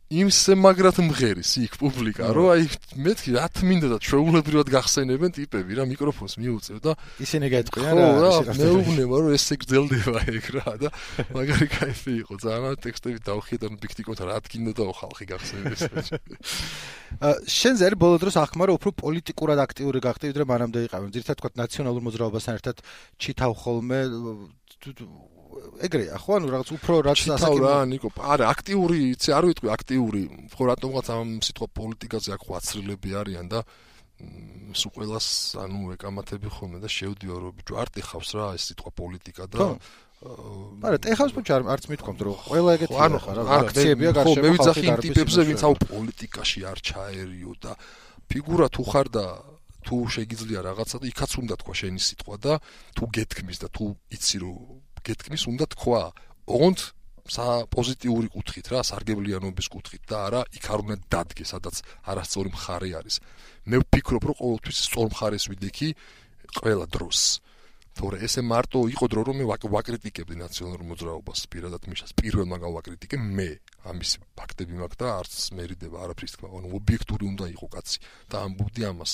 [0.08, 2.62] იმსე მაგრად მღერის იქ პუბლიკა, რომ აი
[2.96, 8.06] მეთქი რა თმინდა და ჩვეულებრივად გახსენებენ ტიპები რა მიკროფონს მიუწევ და ისინი გაიტყვიან რა.
[8.08, 10.88] ხო რა, მეუბნება რომ ესე გრძელდება ეგ რა და
[11.36, 15.80] მაგარი кайფი იყო ძალიან ტექსტები დავხედან პიქტიკოთ რა თქინდა და ხალხი გახსენებს.
[17.60, 21.12] შენ ზერი ბოლო დროს ახმარო უფრო პოლიტიკურად აქტიური გახდი, ვიდრე მანამდე იყავი.
[21.12, 22.76] ძირთადად თქვა ნაციონალურ მოძრაობასთან ერთად
[23.20, 24.00] ჩითავ ხოლმე
[25.86, 30.22] ეგრეა ხო ანუ რაღაც უფრო რაც ასაკი რა ნიკო არა აქტიური იცი არ ვიტყვი აქტიური
[30.54, 33.60] ხო რატომღაც ამ სიტყვა პოლიტიკაზე აქ ხვაცრილები არიან და
[34.74, 35.28] სულ ყოველას
[35.62, 39.68] ანუ ეკამათები ხოლმე და შევდიო რომ ბიჭო არ ტეხავს რა ეს სიტყვა პოლიტიკა და
[40.18, 44.50] არა ტეხავს ბიჭო არ არც მithქვამთ რომ ყველა ეგეთი ხარ რა აქციებია გარშემო ხო მე
[44.54, 47.72] ვიცახი იმ ტიპებზე ვინც აუ პოლიტიკაში არ ჩაერიო და
[48.28, 49.24] ფიგურა თუ ხარ და
[49.86, 52.52] თუ შეგიძლია რაღაცა და იქაც უნდა თქვა შენი სიტყვა და
[52.98, 53.86] თუ გეთქმის და თუ
[54.18, 54.56] იცი რომ
[55.08, 56.02] გეთქმის უნდა თქვა
[56.48, 56.80] ოღონდ
[57.28, 62.88] სა პოზიტიური კუთხით რა სარგებლიანობის კუთხით და არა იქ არ უნდა დადგე სადაც არასწორი მხარე
[63.00, 63.16] არის.
[63.68, 65.88] მე ვფიქრობ რომ ყოველთვის სწორ მხარეს ვიდექი
[66.56, 67.18] ყველა დროს.
[67.98, 69.44] თორე ესე მარტო იყო დრო რომ მე
[69.74, 72.14] ვაკრიტიკებდი ნაციონალურ მოძრაობას პირადად მიშას.
[72.16, 73.48] პირველმა გავაკრიტიკე მე
[73.90, 77.98] ამის ფაქტები მაქვს და არც მერიდება არაფრის თქვა ანუ ობიექტური უნდა იყო კაცი
[78.30, 79.12] და ამბობდი ამას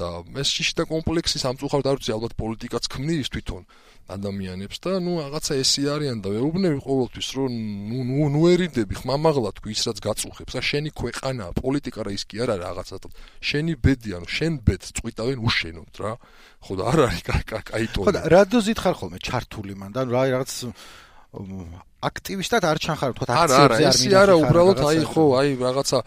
[0.00, 0.08] და
[0.40, 3.62] ეს შიშდა კომპლექსი სამწუხაროდ არ ვიცი ალბათ პოლიტიკაც ქმნის თვითონ
[4.10, 7.52] ადამიანებს და ნუ რაღაცა ესი არიან და ვეუბნები ყოველთვის რომ
[7.90, 10.52] ნუ ნუ ნუ ერიდები ხმამაღლა თქვი ის რაც გაწუხებს.
[10.56, 12.96] და შენი ქვეყანა პოლიტიკა რა ის კი არა რაღაცა
[13.38, 16.12] შენი ბედი ანუ შენ ბედს წვითავენ უშენოთ რა.
[16.64, 19.90] ხო და არ არის კაი კაი ტონი ხო და რა დოზით ხარ ხოლმე ჩართული მან
[19.94, 20.50] და რა რაღაც
[22.00, 25.98] აქტივისტად არ ჩანხარ თქვა აქციებზე არ მინდა არა უბრალოდ აი ხო აი რაღაცა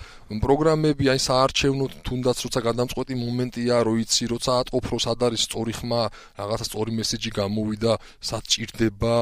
[0.42, 6.02] პროგრამები აი საარჩევნო თუნდაც როცა გადამწყვეტი მომენტია რო იცი როცა ატყობრო სად არის სწორი ხმა
[6.42, 7.94] რაღაცა სწორი მესიჯი გამოვიდა
[8.30, 9.14] სად ჭირდება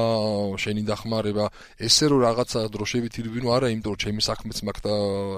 [0.64, 1.44] შენი დახმარება.
[1.76, 4.94] ესე რომ რაღაცა დროშებით ირბინო არა იმიტომ რომ ჩემი საქმეც მაქვს და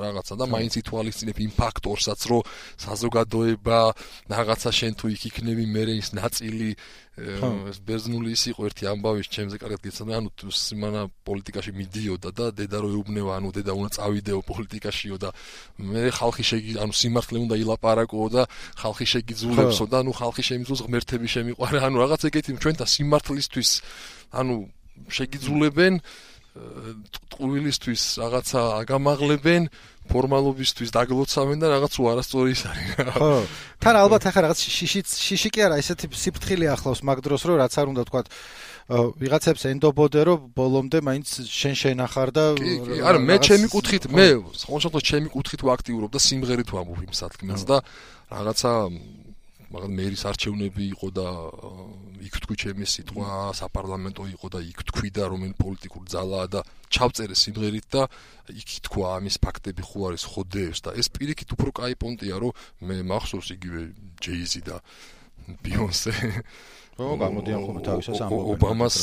[0.07, 2.43] რაღაცა და მაინც ითვალისწინებ იმ ფაქტორსაც რომ
[2.87, 3.79] საზოგადოება
[4.31, 6.71] რაღაცა შენ თუ იქ იქნები მე ის ნაწილი
[7.15, 12.79] ეს ბერძნული ის იყო ერთი ამბავი ჩემზე კარგად გეცადა ანუ სიმანა პოლიტიკაში მიდიოდა და დედა
[12.85, 15.29] რო ეუბნება ანუ დედა უნდა წავიდეო პოლიტიკაშიო და
[15.81, 18.43] მე ხალხი შეგი ანუ სიმართლე უნდა ილაპარაკო და
[18.81, 23.71] ხალხი შეგიძულებსო და ანუ ხალხი შემიძულს ღმერთები შემიყვარე ანუ რაღაც ეგეთი ჩვენთან სიმართლისთვის
[24.41, 24.55] ანუ
[25.11, 25.95] შეგიძულებენ
[26.55, 29.63] ტყუილისთვის რაღაცა აგამაღლებენ
[30.05, 32.89] ფორმალობისთვის დაგლოცავენ და რაღაც უარასწორი ის არის.
[33.17, 33.31] ხო.
[33.83, 37.75] თან ალბათ ახლა რაღაც შიში შიში კი არა, ესეთი სიფრთხილე ახლავს მაგ დროს რომ რაც
[37.75, 38.23] არ უნდა თქვა
[38.85, 42.45] ვიღაცებს ენდობოდე რომ ბოლომდე მაინც შენ შენახარ და
[43.01, 47.81] არა მე ჩემი კუთხით მე ხონშოთ ჩემი კუთხით ვაქტიურობ და სიმღერით ვამბობ იმ სათქმელს და
[48.29, 48.73] რაღაცა
[49.74, 51.28] მაგრამ მერის არჩევნები იყო და
[52.26, 53.28] იქ თქვი ჩემი სიტყვა
[53.60, 58.08] საპარლამენტო იყო და იქ თქვი და რომელი პოლიტიკური ძალაა და ჩავწერე სიმღერით და
[58.50, 62.58] იქ თქვა ამის ფაქტები ხო არის ხოდეებს და ეს პირიქით უფრო кай პონტია რომ
[62.90, 63.82] მე მახსოვს იგივე
[64.26, 64.82] ჯეიზი და
[65.62, 66.14] ბიონსე
[67.00, 68.96] ო გამოდიან ხოლმე თავისას ამბობენ ობამას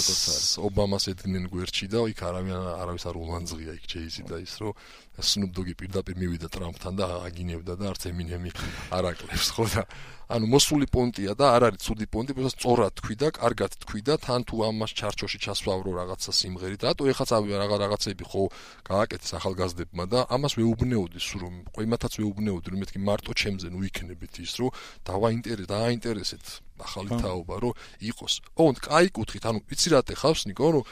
[0.69, 4.77] ობამას ედგნენ გვერდში და იქ არავინ არავის არ ულანძღია იქ ჯეიზი და ის რომ
[5.16, 8.51] სნუპ დოგი პირდაპირ მივიდა ტრამპთან და აგინებდა და არც ემინემი
[8.92, 9.83] არ აკლებს ხო და
[10.27, 14.14] ანუ მოსული პონტია და არ არის ცუდი პონტი, просто სწორად თქვი და კარგად თქვი და
[14.19, 16.83] თან თუ ამას ჩარჩოში ჩასვავრო რაღაცა სიმღერით.
[16.83, 18.42] რატო ეხაც აღარ რაღაცები ხო
[18.90, 23.81] გააკეთეს ახალგაზრდებმა და ამას ვეუბნეოდი სულ რომ ყო იმათაც ვეუბნეოდი რომ მეთქი მარტო ჩემზე ნუ
[23.87, 24.75] იქნებით ის რომ
[25.07, 26.45] დავაინტერესეთ დააინტერესეთ
[26.82, 27.74] ახალი თაობა რომ
[28.12, 28.34] იყოს.
[28.58, 30.84] ოღონდ კაი კუთხით, ანუ ვიცი რა ტეხავს ნიკო რომ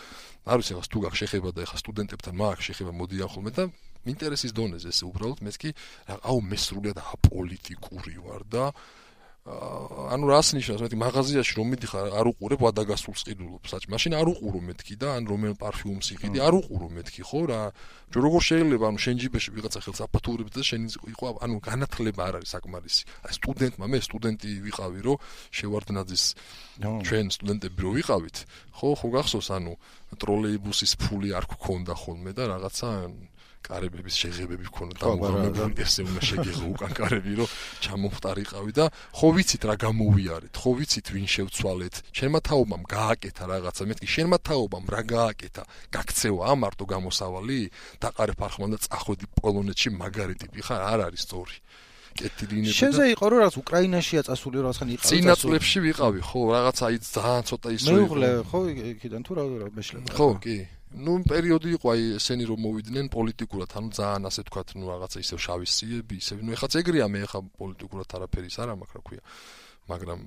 [0.49, 3.63] არ ვიცი ახლა თუ გახ შეხება და ახლა სტუდენტებთან მაქვს შეხება მოდიან ხოლმე და
[4.07, 5.69] ინტერესის დონეზე ეს უბრალოდ მეთქი
[6.23, 8.63] აუ მე სრულიად აპოლიტიკური ვარ და
[9.49, 13.83] ანუ რას ნიშნავს მეტი მაღაზიაში რომ მიდიხარ არ უყურებ ვადაგასულს ყიდულობ საჭ.
[13.89, 17.41] მაშინ არ უყურო მეთქი და ან რომელ პარფიუმს იყიდი არ უყურო მეთქი ხო?
[17.49, 17.61] რა
[18.09, 20.81] ჯო როგორ შეიძლება ანუ შენ ჯიბეში ვიღაცა ხელს აფათურებს და შენ
[21.13, 23.03] იყო ანუ განათლება არ არის საკმარისი.
[23.25, 25.17] აი სტუდენტმა მე სტუდენტი ვიყავი რომ
[25.57, 26.23] შევარდნაძის
[26.79, 28.37] ჩვენ სტუდენტები რო ვიყავით
[28.77, 28.89] ხო?
[28.97, 29.73] ხო გახსოვს ანუ
[30.17, 32.89] ტროლეიბუსის ფული არ გქონდა ხოლმე და რაღაცა
[33.65, 37.49] კარებების შეღებები გქონდა დამოუკიდებლად ესე უნდა შეგეღო უკან კარები რომ
[37.85, 38.85] ჩამოხტარიყავი და
[39.19, 41.95] ხო ვიცით რა გამოვიარეთ ხო ვიცით ვინ შევცვალეთ.
[42.17, 45.63] შენმა თაობამ გააკეთა რაღაცა მეთქი შენმა თაობამ რა გააკეთა?
[45.93, 47.59] გაქცევა ამარტო გამოსავალი
[48.01, 51.57] დაყარე ფარხმან და წახვედი პოლონეთში მაგარი ტიპი ხარ არ არის სწორი.
[52.19, 56.83] კეთილინები და შენზე იყო რომ რაღაც უკრაინაშია წასული რაღაცა იყავი წინა წლებში ვიყავი ხო რაღაცა
[56.89, 57.95] აი ძალიან ცოტა ისო იყო.
[57.95, 58.59] მეუღლე ხო
[58.97, 60.09] იქიდან თუ რა რა მეშლება.
[60.17, 60.57] ხო კი
[60.89, 65.39] ნუ პერიოდი იყო აი ესენი რომ მოვიდნენ პოლიტიკურად, ანუ ძალიან ასე თქვათ, ნუ რაღაცა ისევ
[65.45, 69.21] შავის სიები, ისევ ნუ ეხაც ეგრეა მე ეხა პოლიტიკურად არაფერის არ მაქვს რა ქვია.
[69.89, 70.19] მაგრამ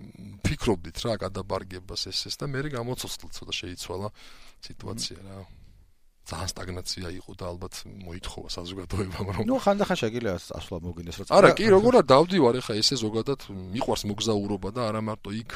[0.43, 4.09] ფიქრობდით რა გადაბარგებას ეს ეს და მე გამოცოცხლ ცოტა შეიცვალა
[4.67, 5.37] სიტუაცია რა.
[6.23, 7.75] ძალიან სტაგნაცია იყო და ალბათ
[8.07, 12.75] მოითხოვა საზოგადოებამ რომ ნუ ხანდახან შეგიძლია ასვლა მოგინდეს რა არა კი როგორ არ დავდივარ ეხა
[12.79, 13.41] ესე ზოგადად
[13.75, 15.53] მიყვარს მოგზაურობა და არა მარტო იქ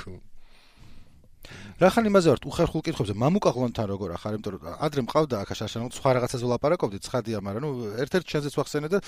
[1.81, 5.51] რა ხან იმაზე ვარ უხერხულ კითხვებზე მამუკა ღლონთან როგორ ახარ იმიტომ რომ ადრე მყავდა აქ
[5.61, 7.71] შაშანო სხვა რაღაცას ვლაპარაკობდი ცხადია მაგრამ ნუ
[8.05, 8.99] ერთ-ერთ ჩანზეც ვახსენე და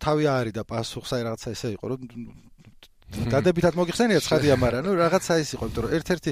[0.00, 2.00] თავი არის და პასუხს აი რაღაცა ესე იყო რომ
[3.10, 6.30] დადებითად მოგიხსენია ცხადია, მაგრამ ნუ რაღაცა ის იყო, იმიტომ რომ ერთ-ერთი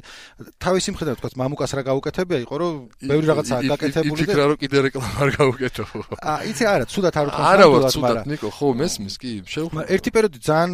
[0.62, 4.78] თავისი მხრიდან თქვა მამუკას რა გაუკეთებია იყო, რომ ბევრი რაღაცაა გაკეთებული და იფიქრა რომ კიდე
[4.86, 5.84] რეკლამა არ გაუკეთო.
[6.22, 7.44] აა, იცი არა, ცუდად არ უთხარ.
[7.50, 9.82] არა, ვარ ცუდად, ნიკო, ხო, მესმის კი, შეუხვდა.
[9.90, 10.70] ერთი პერიოდი ძალიან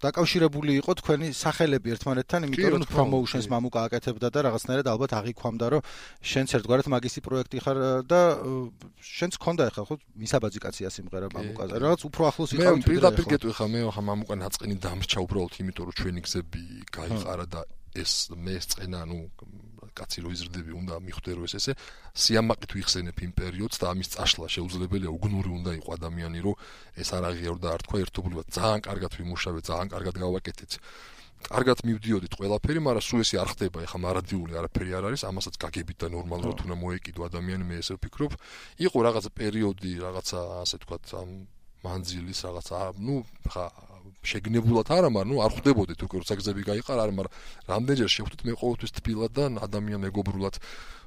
[0.00, 5.82] დაკავშირებული იყო თქვენი სახელები ერთმანეთთან, იმიტომ რომ პრომოუშენს მამუკა აკეთებდა და რაღაცნაირად ალბათ აღიქვამდა, რომ
[6.24, 7.76] შენც ერთგვარად მაგისი პროექტი ხარ
[8.08, 8.20] და
[9.02, 11.72] შენც ქონდა ახლა ხო მისაბაძი კაცია სიმღერა მამუკაზე.
[11.84, 12.80] რაღაც უფრო ახლოს იყავი.
[12.80, 16.62] მე პირდაპირ გეტყვი ხა მე ხა მამუკა ნაწყინი და გამრჩა უბრალოდ იმიტომ რომ ჩვენი გზები
[16.94, 17.60] გაიყარა და
[17.92, 19.18] ეს მე წენა ანუ
[19.98, 21.72] კაცი რო იზრდები უნდა მიხვდე რომ ეს ესე
[22.22, 26.54] სიამაყით ვიხსენებ იმ პერიოდს და ამის წაშლა შეუძლებელია უგნური უნდა იყოს ადამიანი რომ
[27.02, 30.72] ეს არ აღიარო და არ თქვა ერთობლივად ძალიან კარგად ვიმუშავე ძალიან კარგად გავაკეთეთ
[31.42, 35.98] კარგად მივდიოდით ყველაფერი, მაგრამ სულ ესე არ ხდება, ეხა მარადიული არაფერი არ არის, ამასაც გაგებით
[35.98, 38.32] და ნორმალურად უნდა მოეკიდო ადამიანი, მე ესე ვფიქრობ.
[38.78, 41.30] იყო რაღაცა პერიოდი, რაღაცა ასე ვთქვათ, ამ
[41.82, 43.66] მანძილის რაღაცა, ну, ხა
[44.22, 47.34] შეგნებულად არა, მაგრამ ნუ არ ხვდებოდით უკვე როცა გზები გაიყარა, არა, მაგრამ
[47.72, 50.54] რამდენჯერ შევხვდით მე ყოველთვის თბილად და ადამიან მეგობრულად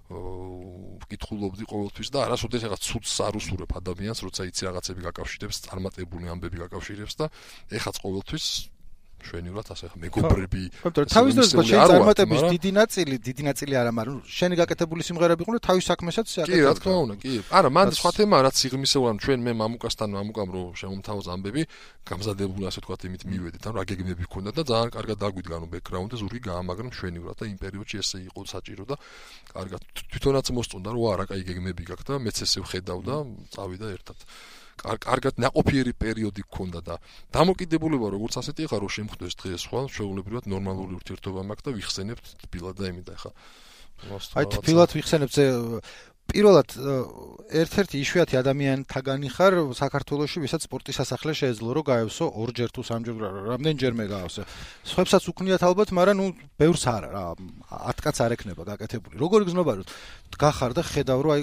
[0.05, 6.61] ვკითხულობდი ყოველთვის და არასოდეს რაღაც ცუდს არ უსურებ ადამიანს, როცა იცი რაღაცები გაკავშირებს, წარმატებული ამბები
[6.61, 7.25] გაკავშირებს და
[7.73, 8.45] ეხაც ყოველთვის
[9.25, 10.61] შვენივრად ასე ხა მეგობრები
[11.15, 15.85] თავის დროს შენ წარმატების დიდი ნაწილი დიდი ნაწილი არა მაგრამ შენი გაკეთებული სიმღერები ყო თავის
[15.91, 17.33] საქმესაც შეაკეთე კი რა თქმა უნდა კი.
[17.59, 21.61] არა მან სხვა თემა რაც სიღრმისეულად ჩვენ მე მამუკასთან მამუკამ რო შემომთავაზ ამბები
[22.05, 26.15] გამზადებული ასე თქვა იმით მივედით ანუ რა გეგმები ქონდა და ძალიან კარგად დაგვიდგა ნუ ბექგრაუნდი
[26.21, 28.95] ზურგი გაამაგრა შვენივრად და იმ პერიოდში ესე იყო საჭირო და
[29.51, 29.81] კარგად
[30.13, 33.15] თვითონაც მოსწონდა რომ არა კაი გეგმები გაქვს და მეც ესე ვხედავ და
[33.55, 34.17] წავიდა ერთად
[34.81, 36.95] კარგად ناყოფიერი პერიოდი გქონდა და
[37.35, 42.75] დამოკიდებულება როგორც ასეთი ხა რომ შემხვდეს დღეს ხო შეულებრივად ნორმალური ურთიერთობა მაქვს და ვიხსენებთ თბილად
[42.75, 43.31] და იმით ხა
[44.35, 45.35] აი თბილად ვიხსენებთ
[46.25, 46.73] პირველად
[47.61, 53.15] ერთ-ერთი იშვიათი ადამიანთაგანი ხარ საქართველოსში, ვისაც სპორტის სასახლე შეეძლო რომ გაევსო ორჯერ თუ სამჯერ,
[53.53, 54.41] რამდენჯერმე გაავსე.
[54.89, 57.23] სხვებსაც უქნიათ ალბათ, მაგრამ ნუ ბევრს არა,
[57.69, 59.15] 10 კაც არ ექნება გაკეთებული.
[59.21, 59.87] როგორი გზნობაროთ?
[60.33, 61.41] გახარ და ხედავ რომ აი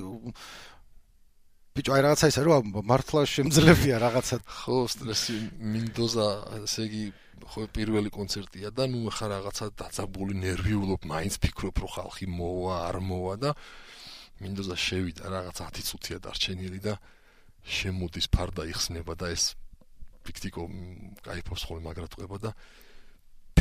[1.72, 4.36] ბიჭო, აი რაღაცა ისე რომ მართლა შემძლებია რაღაცა.
[4.44, 5.36] ხო, სტრესი
[5.72, 6.26] მინდოზა,
[6.68, 7.04] ესე იგი
[7.48, 12.96] ხო პირველი კონცერტია და ნუ ხა რაღაცა დაძაბული ნერვიულობ, მაინც ფიქრობ რომ ხალხი მოვა, არ
[13.08, 13.50] მოვა და
[14.44, 16.94] მინდოზა შევიდა რაღაც 10 წუთია დარჩენილი და
[17.64, 19.56] შემოდის ფარდა იხსნება და ეს
[20.28, 20.62] ფიქტიკო
[21.24, 22.50] кайფობს ხოლმე მაგრატყება და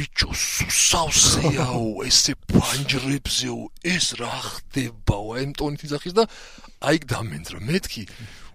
[0.02, 5.38] ბიჭო სუსავსეაო ესე პანჯრებზეო ეს რა ხდებაო?
[5.38, 6.26] აი მტონით იძახის და
[6.90, 7.60] აი დამენძრა.
[7.70, 8.04] მეთქი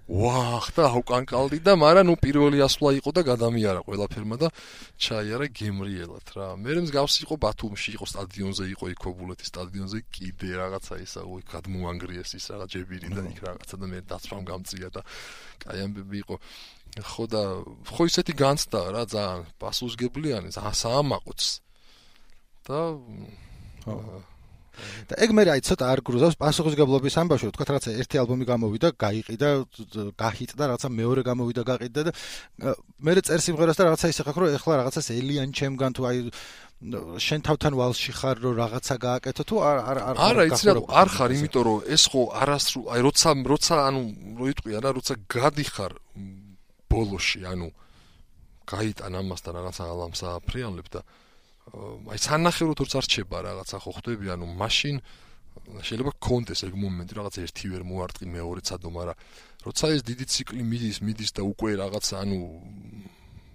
[0.07, 4.49] ვახ და აუკანკალდი და მაგრამ ნუ პირველი ასვლა იყო და გადამიარა ყველაფერმა და
[4.99, 6.49] ჩაიარა გემრიელად რა.
[6.59, 12.31] მე მსგავს იყო ბათუმში იყო სტადიონზე იყო იქ ობულეთის სტადიონზე კიდე რაღაცა ისა უი გადმოანგრიეს
[12.39, 15.03] ის რაღაც ჯებირი და იქ რაღაცა და მე დაცვამ გამწია და
[15.63, 16.35] კაი ამბები იყო
[17.03, 17.43] ხო და
[17.91, 21.43] ხო ისეთი განცდა რა ძალიან პასუხისგებლიანი ძალიან საამაყოც.
[22.67, 22.79] და
[23.85, 23.97] ხო.
[25.09, 29.49] და ეგ მე რა ცოტა არ გრუზავს პასუხისგებლობის ამბავში, თქვა რაღაცა ერთი ალბომი გამოვიდა, გაიყიდა,
[30.21, 32.13] გაჰიტდა, რაღაცა მეორე გამოვიდა, გაყიდა და
[33.01, 36.19] მე წერ სიმღერას და რაღაცა ისე ხარ, რომ ეხლა რაღაცას ელიან ჩემგან თუ აი
[36.77, 41.09] შენ თავთან ვალში ხარ რომ რაღაცა გააკეთო თუ არ არ არ არა იცი რა არ
[41.09, 44.03] ხარ იმიტომ რომ ეს ხო არასრულ აი როცა როცა ანუ
[44.37, 45.93] რო იტყვია რა როცა გადიხარ
[46.91, 47.69] ბოლოში ანუ
[48.67, 51.01] გაიტან ამასთან რაღაცა ალამსა აფრიანლებ და
[52.15, 54.27] აი სანახევროდ როცა რჩება რაღაცა ხო ხვდები?
[54.35, 54.97] ანუ მაშინ
[55.83, 59.17] შეიძლება კონდეს ეგ მომენტი რაღაც ერთი ვერ მოარტყი მეორე ცადო მაგრამ
[59.67, 62.39] როცა ეს დიდი ციკლი მიდის მიდის და უკვე რაღაცა ანუ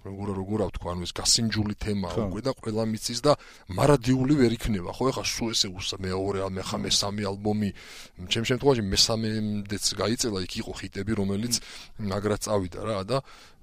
[0.02, 3.34] როგორ როგორ ავთქვა ანუ ეს გასინჯული თემაა უკვე და ყველა მიცის და
[3.70, 4.90] მარადიული ვერ იქნება.
[4.98, 7.70] ხო ეხა სულ ესე უსა მეორე მე ხა მესამე ალბომი.
[8.34, 11.54] ჩემ შემთხვევაში მესამედეც გაიწელა იქ იყო ხიტები რომელიც
[12.02, 13.18] მაგრად წავიდა რა და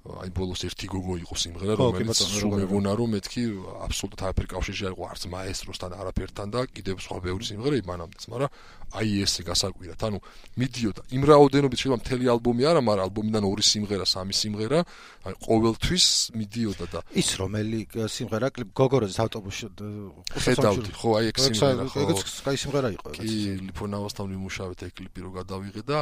[0.08, 3.42] აი ბოლოს ერთი გოგო იყო სიმღერა რომელიც სულ მეგონა რომ მეთქი
[3.84, 8.50] აბსოლუტურად არაფერი კავშირი არ იყო არც მაესტროსთან არაფერთან და კიდევ სხვა ბევრი სიმღერები მანამდეც მაგრამ
[8.88, 10.18] აი ესე გასაკვირად ანუ
[10.56, 14.80] მიდიოდა იმ რაოდენობით შეიძლება მთელი ალბომი არა მაგრამ ალბომიდან ორი სიმღერა სამი სიმღერა
[15.28, 16.06] აი ყოველთვის
[16.40, 18.48] მიდიოდა და ის რომელი სიმღერა?
[18.48, 19.66] კლიპ გოგოროზის ავტობუსში
[20.40, 22.00] ხედავდი ხო აი ეგ სიმღერა ხო.
[22.08, 22.18] ეგ
[22.48, 23.32] კაი სიმღერა იყო კი
[23.68, 25.98] ლიფონავასთან ვიმუშავეთ ეგ კლიპი რო გადავიღე და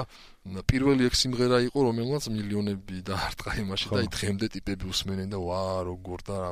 [0.71, 6.19] პირველი ეგ სიმღერა იყო რომელმაც მილიონები დაარტყა იმაში და დღემდე ტიპები უსმენენ და ვა როგორ
[6.29, 6.51] და რა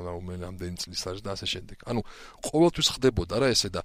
[0.49, 1.79] ამდენი წლის არის და ასე შემდეგ.
[1.85, 2.01] ანუ
[2.49, 3.81] ყოველთვის ხდებოდა რა ესე და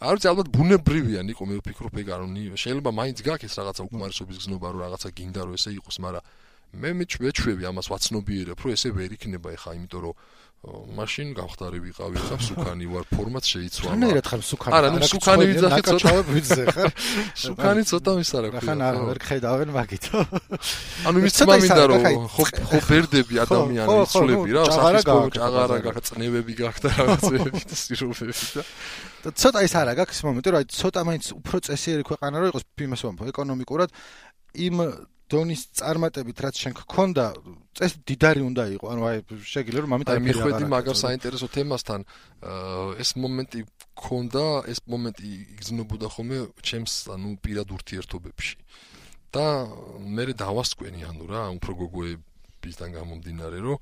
[0.00, 2.22] არ ვიცი ალბათ ბუნებრივია ნიკო მე ვფიქრობ ეგ არ
[2.62, 6.24] შეიძლება მაინც გაქეს რაღაცა უკმარისობის გზნობა რომ რაღაცა გინდა რომ ესე იყოს, მაგრამ
[6.72, 10.14] მე მეჩვევი ამას ვაცნობიერებ რომ ესე ვერ იქნება ეხა იმიტომ რომ
[10.62, 13.94] მაშინ გავხდარი ვიყავი ხა სუკანი ვარ ფორმატ შეიცვალა.
[13.98, 14.74] რანაირად ხარ სუკანი?
[14.78, 16.92] არა, ნუ სუკანი ვიძახე ცოტა ვიძე ხარ.
[17.34, 18.48] სუკანი ცოტა მის არა.
[18.62, 20.18] ხან არ ვერ ხედავენ მაგითო.
[21.02, 26.82] ანუ მის მინდა რომ ხო ხო ბერდები ადამიანი ისულები რა, საფის ჭაღარა გაქვს, წნევები გაქვს
[26.86, 28.62] და რაღაცები და სიროფები და
[29.26, 32.64] და ცოტა ის არა გაქვს მომენტი რომ აი ცოტა მაინც უფრო წესიერი ქვეყანა რო იყოს
[32.86, 33.90] იმას ვამბობ ეკონომიკურად
[34.66, 34.76] იმ
[35.32, 37.24] დონის წარმატებით რაც შენ გქონდა
[37.78, 38.86] წეს დიდარი უნდა იყო.
[38.92, 39.16] ანუ აი
[39.52, 42.00] შეგიძლია რომ ამით აი მიხვედი მაგარ საინტერესო თემასთან.
[43.02, 43.60] ეს მომენტი
[43.96, 48.54] გქონდა ეს მომენტი იგზნობოდა ხოლმე ჩემს ანუ პირად ურთიერთობებში.
[49.32, 49.46] და
[50.16, 53.78] მე დავასკვენი ანუ რა უფრო გოგოებისგან გამომდინარე რომ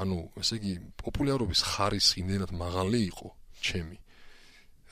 [0.00, 0.72] ანუ ესე იგი
[1.04, 3.28] პოპულარობის ხარისხი იმენად მაღალი იყო
[3.60, 3.98] ჩემი.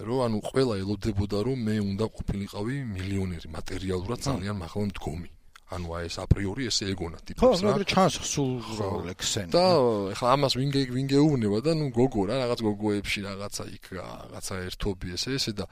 [0.09, 5.31] რომ ანუ ყველა ელოდებოდა რომ მე უნდა ყოფილიყავი მილიონერი მატერიალურად ძალიან მაღლა მდგომი
[5.73, 7.49] ანუ აი ეს აპრიორი ესე ეგონა ტიპს რა.
[7.49, 9.47] ხო, მაგრამ ჩანს სულ როლექსენ.
[9.53, 9.65] და
[10.13, 15.09] ეხლა ამას ვინ ვინ გეუბნება და ნუ გოგო რა რაღაც გოგოებში რაღაცა იქ რაღაცა ერთობი
[15.17, 15.65] ესე ესე და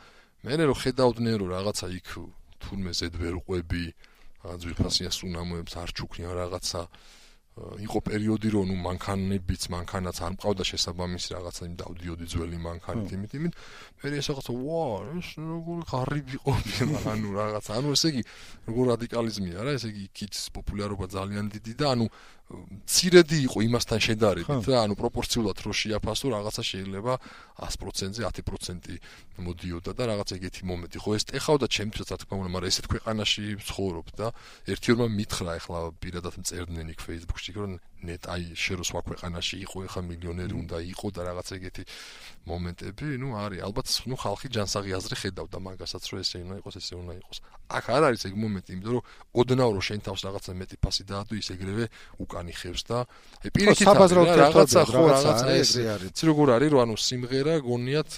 [0.44, 2.08] მე რო ხედავდნენ რომ რაღაცა იქ
[2.60, 3.84] თურმე ზედ ვერ ყვები
[4.44, 6.80] რაღაც ვიფასია სუნამოებს არ ჩუქნიან რაღაცა
[7.60, 13.32] იყო პერიოდი რომ ნუ მანქანებიც მანქანაც არ მყავდა შესაბამისი რაღაცა იმ დავდიოდი ძველი მანქანით იმით
[13.40, 13.52] იმით.
[14.00, 14.84] მე ეს რაღაცა ვა
[15.20, 16.72] ეს როგორი ღარიბი ყოფი
[17.12, 18.22] ანუ რაღაცა ანუ ესე იგი
[18.70, 22.06] როგორ რადიკალიზმია რა ესე იგი კიც პოპულარობა ძალიან დიდი და ანუ
[22.90, 27.14] ცირედი იყო იმასთან შედარებით და ანუ პროპორციულად რო შეაფასო რაღაცა შეიძლება
[27.62, 28.98] 100%-ზე 10%
[29.46, 30.98] მოდიოდა და რაღაც ეგეთი მომენტი.
[30.98, 34.26] ხო ეს ეხავდა ჩემთვის რა თქმა უნდა მაგრამ ესეთ ქვეყანაში ვცხოვრობ და
[34.66, 39.78] ერთი ორმა მითხრა ეხლა პირადად მწერდნენ იქ Facebook-ში რომ ნეტ აი შერო სხვა ქვეყანაში იყო
[39.86, 41.82] ეხა მილიონერი უნდა იყო და რაღაც ეგეთი
[42.50, 43.60] მომენტები ნუ არის.
[43.66, 47.38] ალბათ ნუ ხალხი ჯანსაღი აზრი ხედავდა მაგასაც რომ ესე უნდა იყოს ესე უნდა იყოს.
[47.70, 49.04] აქ არ არის ეგ მომენტი იმიტომ რომ
[49.40, 51.84] ოდნავ რომ შენ თავს რაღაცა მეტი ფასი დაადო ის ეგრევე
[52.24, 52.98] უკანი ხევს და
[53.44, 53.86] აი პირიქით
[54.42, 55.70] რაღაცა ხო რაღაცა ეს
[56.16, 58.10] ცი როგორ არის რომ ანუ სიმღერა გონიათ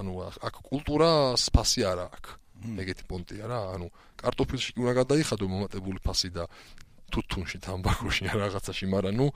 [0.00, 0.12] ანუ
[0.46, 2.30] აქ კულტურას ფასი არა აქვს.
[2.60, 3.86] ეგეთი პონტია რა ანუ
[4.20, 6.44] კარტოფილში უნდა გადაიხადო მომატებული ფასი და
[7.14, 9.26] თუთუნში თამბაქოში რაღაცაში მაგრამ ნუ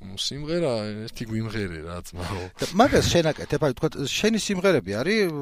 [0.00, 0.72] სიმღერა
[1.04, 2.44] ერთი გვიმღერე რა ძმაო
[2.80, 5.34] მაგას შენაკეთებ აი თქვა შენი სიმღერები არის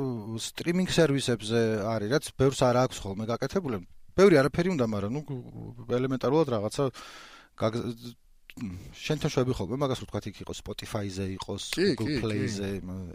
[0.51, 1.61] სტრიმინგ სერვისებზე
[1.94, 3.79] არის რაც ბევრს არ აქვს ხოლმე გაკეთებული?
[4.18, 5.23] ბევრი არაფერი უნდა მაგრამ ნუ
[5.94, 6.85] ელემენტარულად რაღაცა
[8.99, 12.71] შენთან შვები ხოლმე მაგას ვთქვათ იქ იყოს Spotify-ზე იყოს Google Play-ზე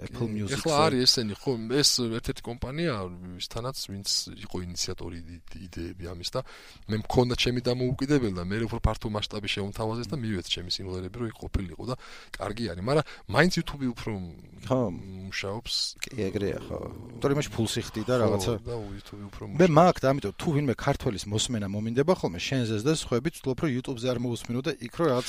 [0.07, 0.57] Apple Music-ზე.
[0.57, 2.93] ეხლა არის ესენი ხო ეს ერთ-ერთი კომპანია
[3.37, 4.09] ვისთანაც ვინც
[4.43, 5.17] იყო ინიციატორი
[5.67, 6.41] იდეები ამის და
[6.89, 11.27] მე მქონდა ჩემი დამოუკიდებელი და მე უფრო ფართო მასშტაბი შეუმთავაზეს და მივეც ჩემი სიმღერები რომ
[11.33, 11.95] იყოფილიყო და
[12.33, 12.83] კარგი არის.
[12.83, 14.11] მაგრამ მაინც YouTube-ი უფრო
[14.63, 14.79] ხო.
[14.93, 15.73] მუშაობს.
[15.99, 16.79] კი ეგრეა ხო.
[17.19, 20.75] თორემ იმაში ფულს იხდი და რაღაცა და YouTube-ი უფრო მე მაგ და ამიტომ თუ ვინმე
[20.79, 25.05] ქართველის მოსმენა მომინდება ხოლმე შენზეც და სხვები ვთქვი რომ YouTube-ზე არ მოусმინო და იქ რო
[25.11, 25.27] რაღაც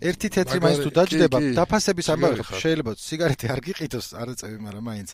[0.00, 5.08] ერთი თეთრი მაინც თუ დაждდება დაფასების ამბავი შეიძლება სიგარეტი არ გიყიდოს არაწევი მაგრამ მაინც.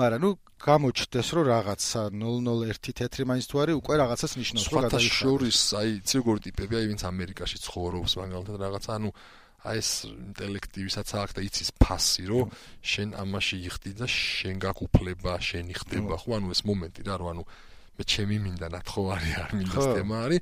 [0.00, 0.30] მაგრამ ნუ
[0.64, 5.90] გამოჩდეს რომ რაღაცა 001 თეთრი მაინც თუ არის უკვე რაღაცას ნიშნავს რომ გადაიხადა შორის აი
[6.08, 9.10] ციგორ ტიპები აი ვინც ამერიკაში ცხოვრობს მაგალითად რაღაცა ანუ
[9.60, 12.48] აი ეს ინტელექტივისაც აქვს და იცის ფასი რომ
[12.80, 16.28] შენ ამაში იხდი და შენ გაკუფლება შენი ხდება ხო?
[16.40, 17.44] ანუ ეს მომენტი რა რომ ანუ
[17.98, 20.40] მე ჩემი მინდა ნათხოვარი არ მინდა თემა არის.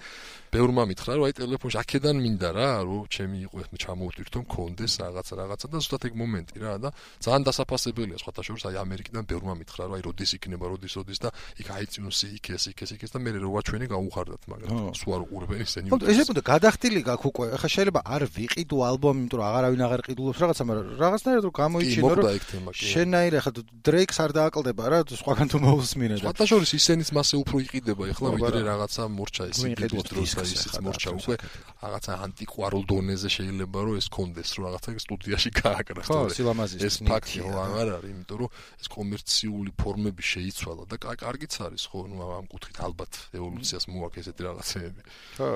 [0.48, 5.34] ბევრმა მითხრა რომ აი ტელეფონში აქედან მინდა რა რომ ჩემი იყო ეს ჩამოვტვირთო მქონდეს რაღაცა
[5.40, 6.88] რაღაცა და ზუსტად ეგ მომენტი რა და
[7.20, 8.16] ძალიან დასაფასებელია.
[8.22, 11.28] სხვათა შორის აი ამერიკიდან ბევრმა მითხრა რომ აი როდის იქნება როდის როდის და
[11.61, 15.11] იქ აიწინოს იქ ეს იქ ეს იქ ეს და მე როვა ჩვენი გაუხარდათ მაგრამ სულ
[15.18, 17.46] არ უყურებენ ისინი ხო ესე უნდა გადახტილი გაქვს უკვე.
[17.58, 22.08] ახლა შეიძლება არ ვიყიდო ალბომი იმიტომ რომ აღარავინ აღარ ყიდულობს რაღაცა მაგრამ რაღაცნაირად რომ გამოიჩინო
[22.18, 23.52] რომ შენაირ ახლა
[23.84, 28.28] დრეიქს არ დააკლდება რა სხვაგან თუ მოусმინე და სხვათა შორის ისენიც მასე უფრო იყიდება ახლა
[28.37, 31.34] ვიდრე რაღაცა მორჩა ის ის და ისიც მორჩა უკვე
[31.80, 37.40] რაღაცა ანტიკვარულ დონეზე შეიძლება რომ ეს კონდეს რომ რაღაცა სტუდიაში გააკრას ხო სილამაზის ეს ფაქტი
[37.48, 38.50] ხო არ არის იმიტომ რომ
[38.84, 44.42] ეს კომერციული ფორმები შეიცვალა და კარგიც არის ხო ნუ ამ კუთხით ალბათ ევოლუციას მოაქვს ესეთი
[44.48, 45.00] რაღაცეები
[45.40, 45.52] ხო.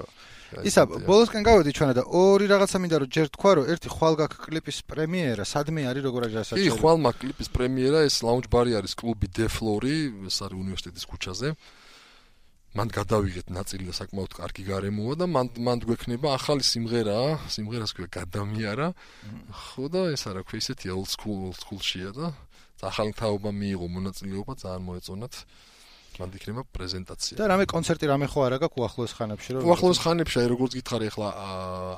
[0.68, 4.33] ისა ბოლოსკენ გავედი ჩვენა და ორი რაღაცა მინდა რომ ჯერ თქვა რომ ერთი ხვალ გაქ
[4.44, 8.72] კლიპის პრემიერა სადმე არის როგორ არის ასაჩი კი ხვალ მაგ კლიპის პრემიერა ეს ლაუნჯ ბარი
[8.76, 9.96] არის კლუბი დეფლორი
[10.28, 11.48] ეს არის უნივერსიტეტის ქუჩაზე
[12.72, 17.16] მან გადავიღეთ ნაწილი და საკმაოდ კარგი გარემოა და მან მან გვექნება ახალი სიმღერა,
[17.52, 18.88] სიმღერას ქვია გადამიარა.
[19.52, 22.33] ხო და ეს არა ქვია ისეთი old school old school-შია და
[22.81, 25.35] ახალი თაობა მიიღო მონაწილეობა ძალიან მოეწონათ.
[26.21, 27.35] მანდ იქნება პრეზენტაცია.
[27.40, 31.06] და რამე კონცერტი რამე ხო არა გაქვს უახლოეს ხანებში რომ უახლოეს ხანებში აი როგორც გითხარი
[31.13, 31.29] ახლა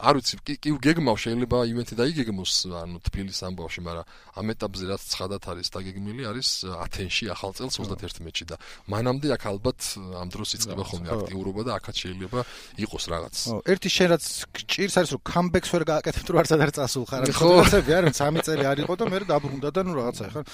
[0.04, 2.52] არ ვიცი კი კი გეგმავ შეიძლება ივენთი დაიგეგმოს
[2.84, 6.48] ანუ თბილის ამბავში მაგრამ ამ ეტაპზე რაც ცხადად არის დაგეგმილი არის
[6.84, 8.56] ათენში ახალ წელს 31-ში და
[8.90, 9.80] მანამდე აქ ალბათ
[10.22, 12.40] ამ დროს იწყება ხოლმე აქტიურობა და აქაც შეიძლება
[12.84, 13.34] იყოს რაღაც.
[13.50, 14.24] ო ერთი შენ რაც
[14.68, 17.20] ჭირს არის რომ კამბექს ვერ გააკეთებ თუ არც არ წასულ ხარ.
[17.34, 17.50] ხო.
[17.64, 20.44] რაცები არ 3 წელი არ იყო და მე დაბრუნდა და ნუ რაღაცა ხარ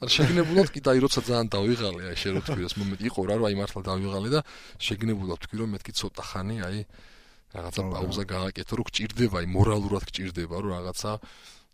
[0.00, 3.34] არ შეგინებულად კი დაი როცა ძალიან დავიღალე აი შენ რო თქვი ეს მომენტი იყო რა
[3.36, 4.40] რომ აი მართლა დავიღალე და
[4.80, 6.78] შეგინებულად თქვი რომ მეთქი ცოტა ხანი აი
[7.52, 11.12] რაღაცა პაუზა გააკეთო რომ გჭირდება აი მორალურად გჭირდება რომ რაღაცა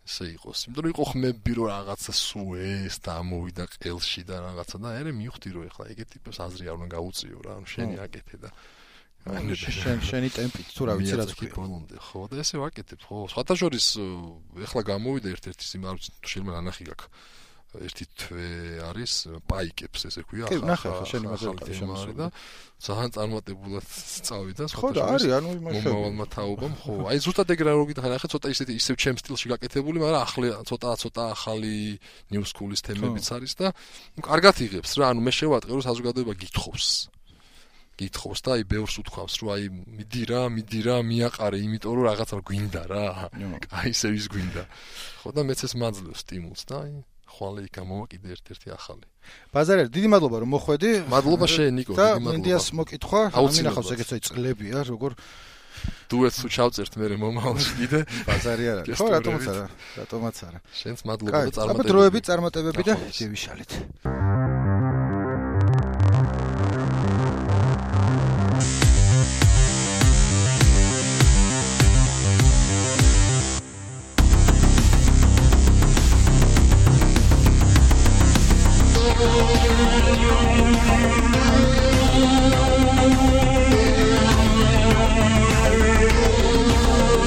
[0.06, 0.58] ესე იყოს.
[0.66, 5.10] იმიტომ რომ იყო ხმები რომ რაღაცა სუ ეს და ამოვიდა ყელში და რაღაცა და არე
[5.14, 8.50] მივხვდი რომ ეხლა ეგეთი ტიპებს აზრი არ უნდა გაუწიო რა ანუ შენი აკეთე და
[9.26, 11.48] შენ შენი ტემპით თუ რა ვიცი რა თქვი.
[11.58, 13.18] ბოლომდე ხო და ესე ვაკეთებ ხო.
[13.34, 13.86] სხვათა შორის
[14.66, 17.10] ეხლა გამოვიდა ერთ-ერთი სიმარ შეიძლება ანახი გაქვს
[17.76, 18.48] ერთი თვე
[18.88, 19.12] არის
[19.50, 22.26] პაიკებს ესე ქვია ახლა ნახე ხა შენი მაგალითი შემოსული და
[22.86, 23.86] ძალიან წარმატებულად
[24.28, 28.28] წავიდა ხო და არის ანუ იმაში მომავალმა თაობამ ხო აი ზუსტად ეგრე რო გითხარ ახლა
[28.32, 31.74] ცოტა ისეთი ისევ ჩემ სტილში გაკეთებული მაგრამ ახლა ცოტა ცოტა ახალი
[32.32, 33.66] ნიუ სკულის თემებიც არის და
[34.24, 36.88] კარგად იღებს რა ანუ მე შევატყე რომ საზოგადოება გითხოვს.
[37.96, 42.36] გითხოვს და აი ბევრს უთქვამს რომ აი მიდი რა მიდი რა მიაყარე იმიტომ რომ რაღაცა
[42.44, 43.06] გვინდა რა.
[43.72, 44.64] აი ესე ის გვინდა.
[45.24, 46.92] ხო და მეც ეს მაძლევს სტიმულს და აი
[47.26, 49.06] ხვალე იქამოვა კიდე ერთ-ერთი ახალი.
[49.52, 50.90] ბაზარერ, დიდი მადლობა რომ მოხვედი.
[51.10, 52.22] მადლობა შენ ნიკო, დიდი მადლობა.
[52.22, 55.12] და მინდიას მოკითხვა, ამინახავს ეგეც აი წლებია, როგორ
[56.10, 58.00] დუეტს უჩავწერთ მე მომავალში კიდე.
[58.26, 58.82] ბაზარი არა.
[58.96, 59.66] ხო, რატომაც არა,
[60.00, 60.58] რატომაც არა.
[60.72, 61.82] შენს მადლობა და წარმატებები.
[61.82, 63.70] აბა დროები, წარმატებები და შევიშალეთ.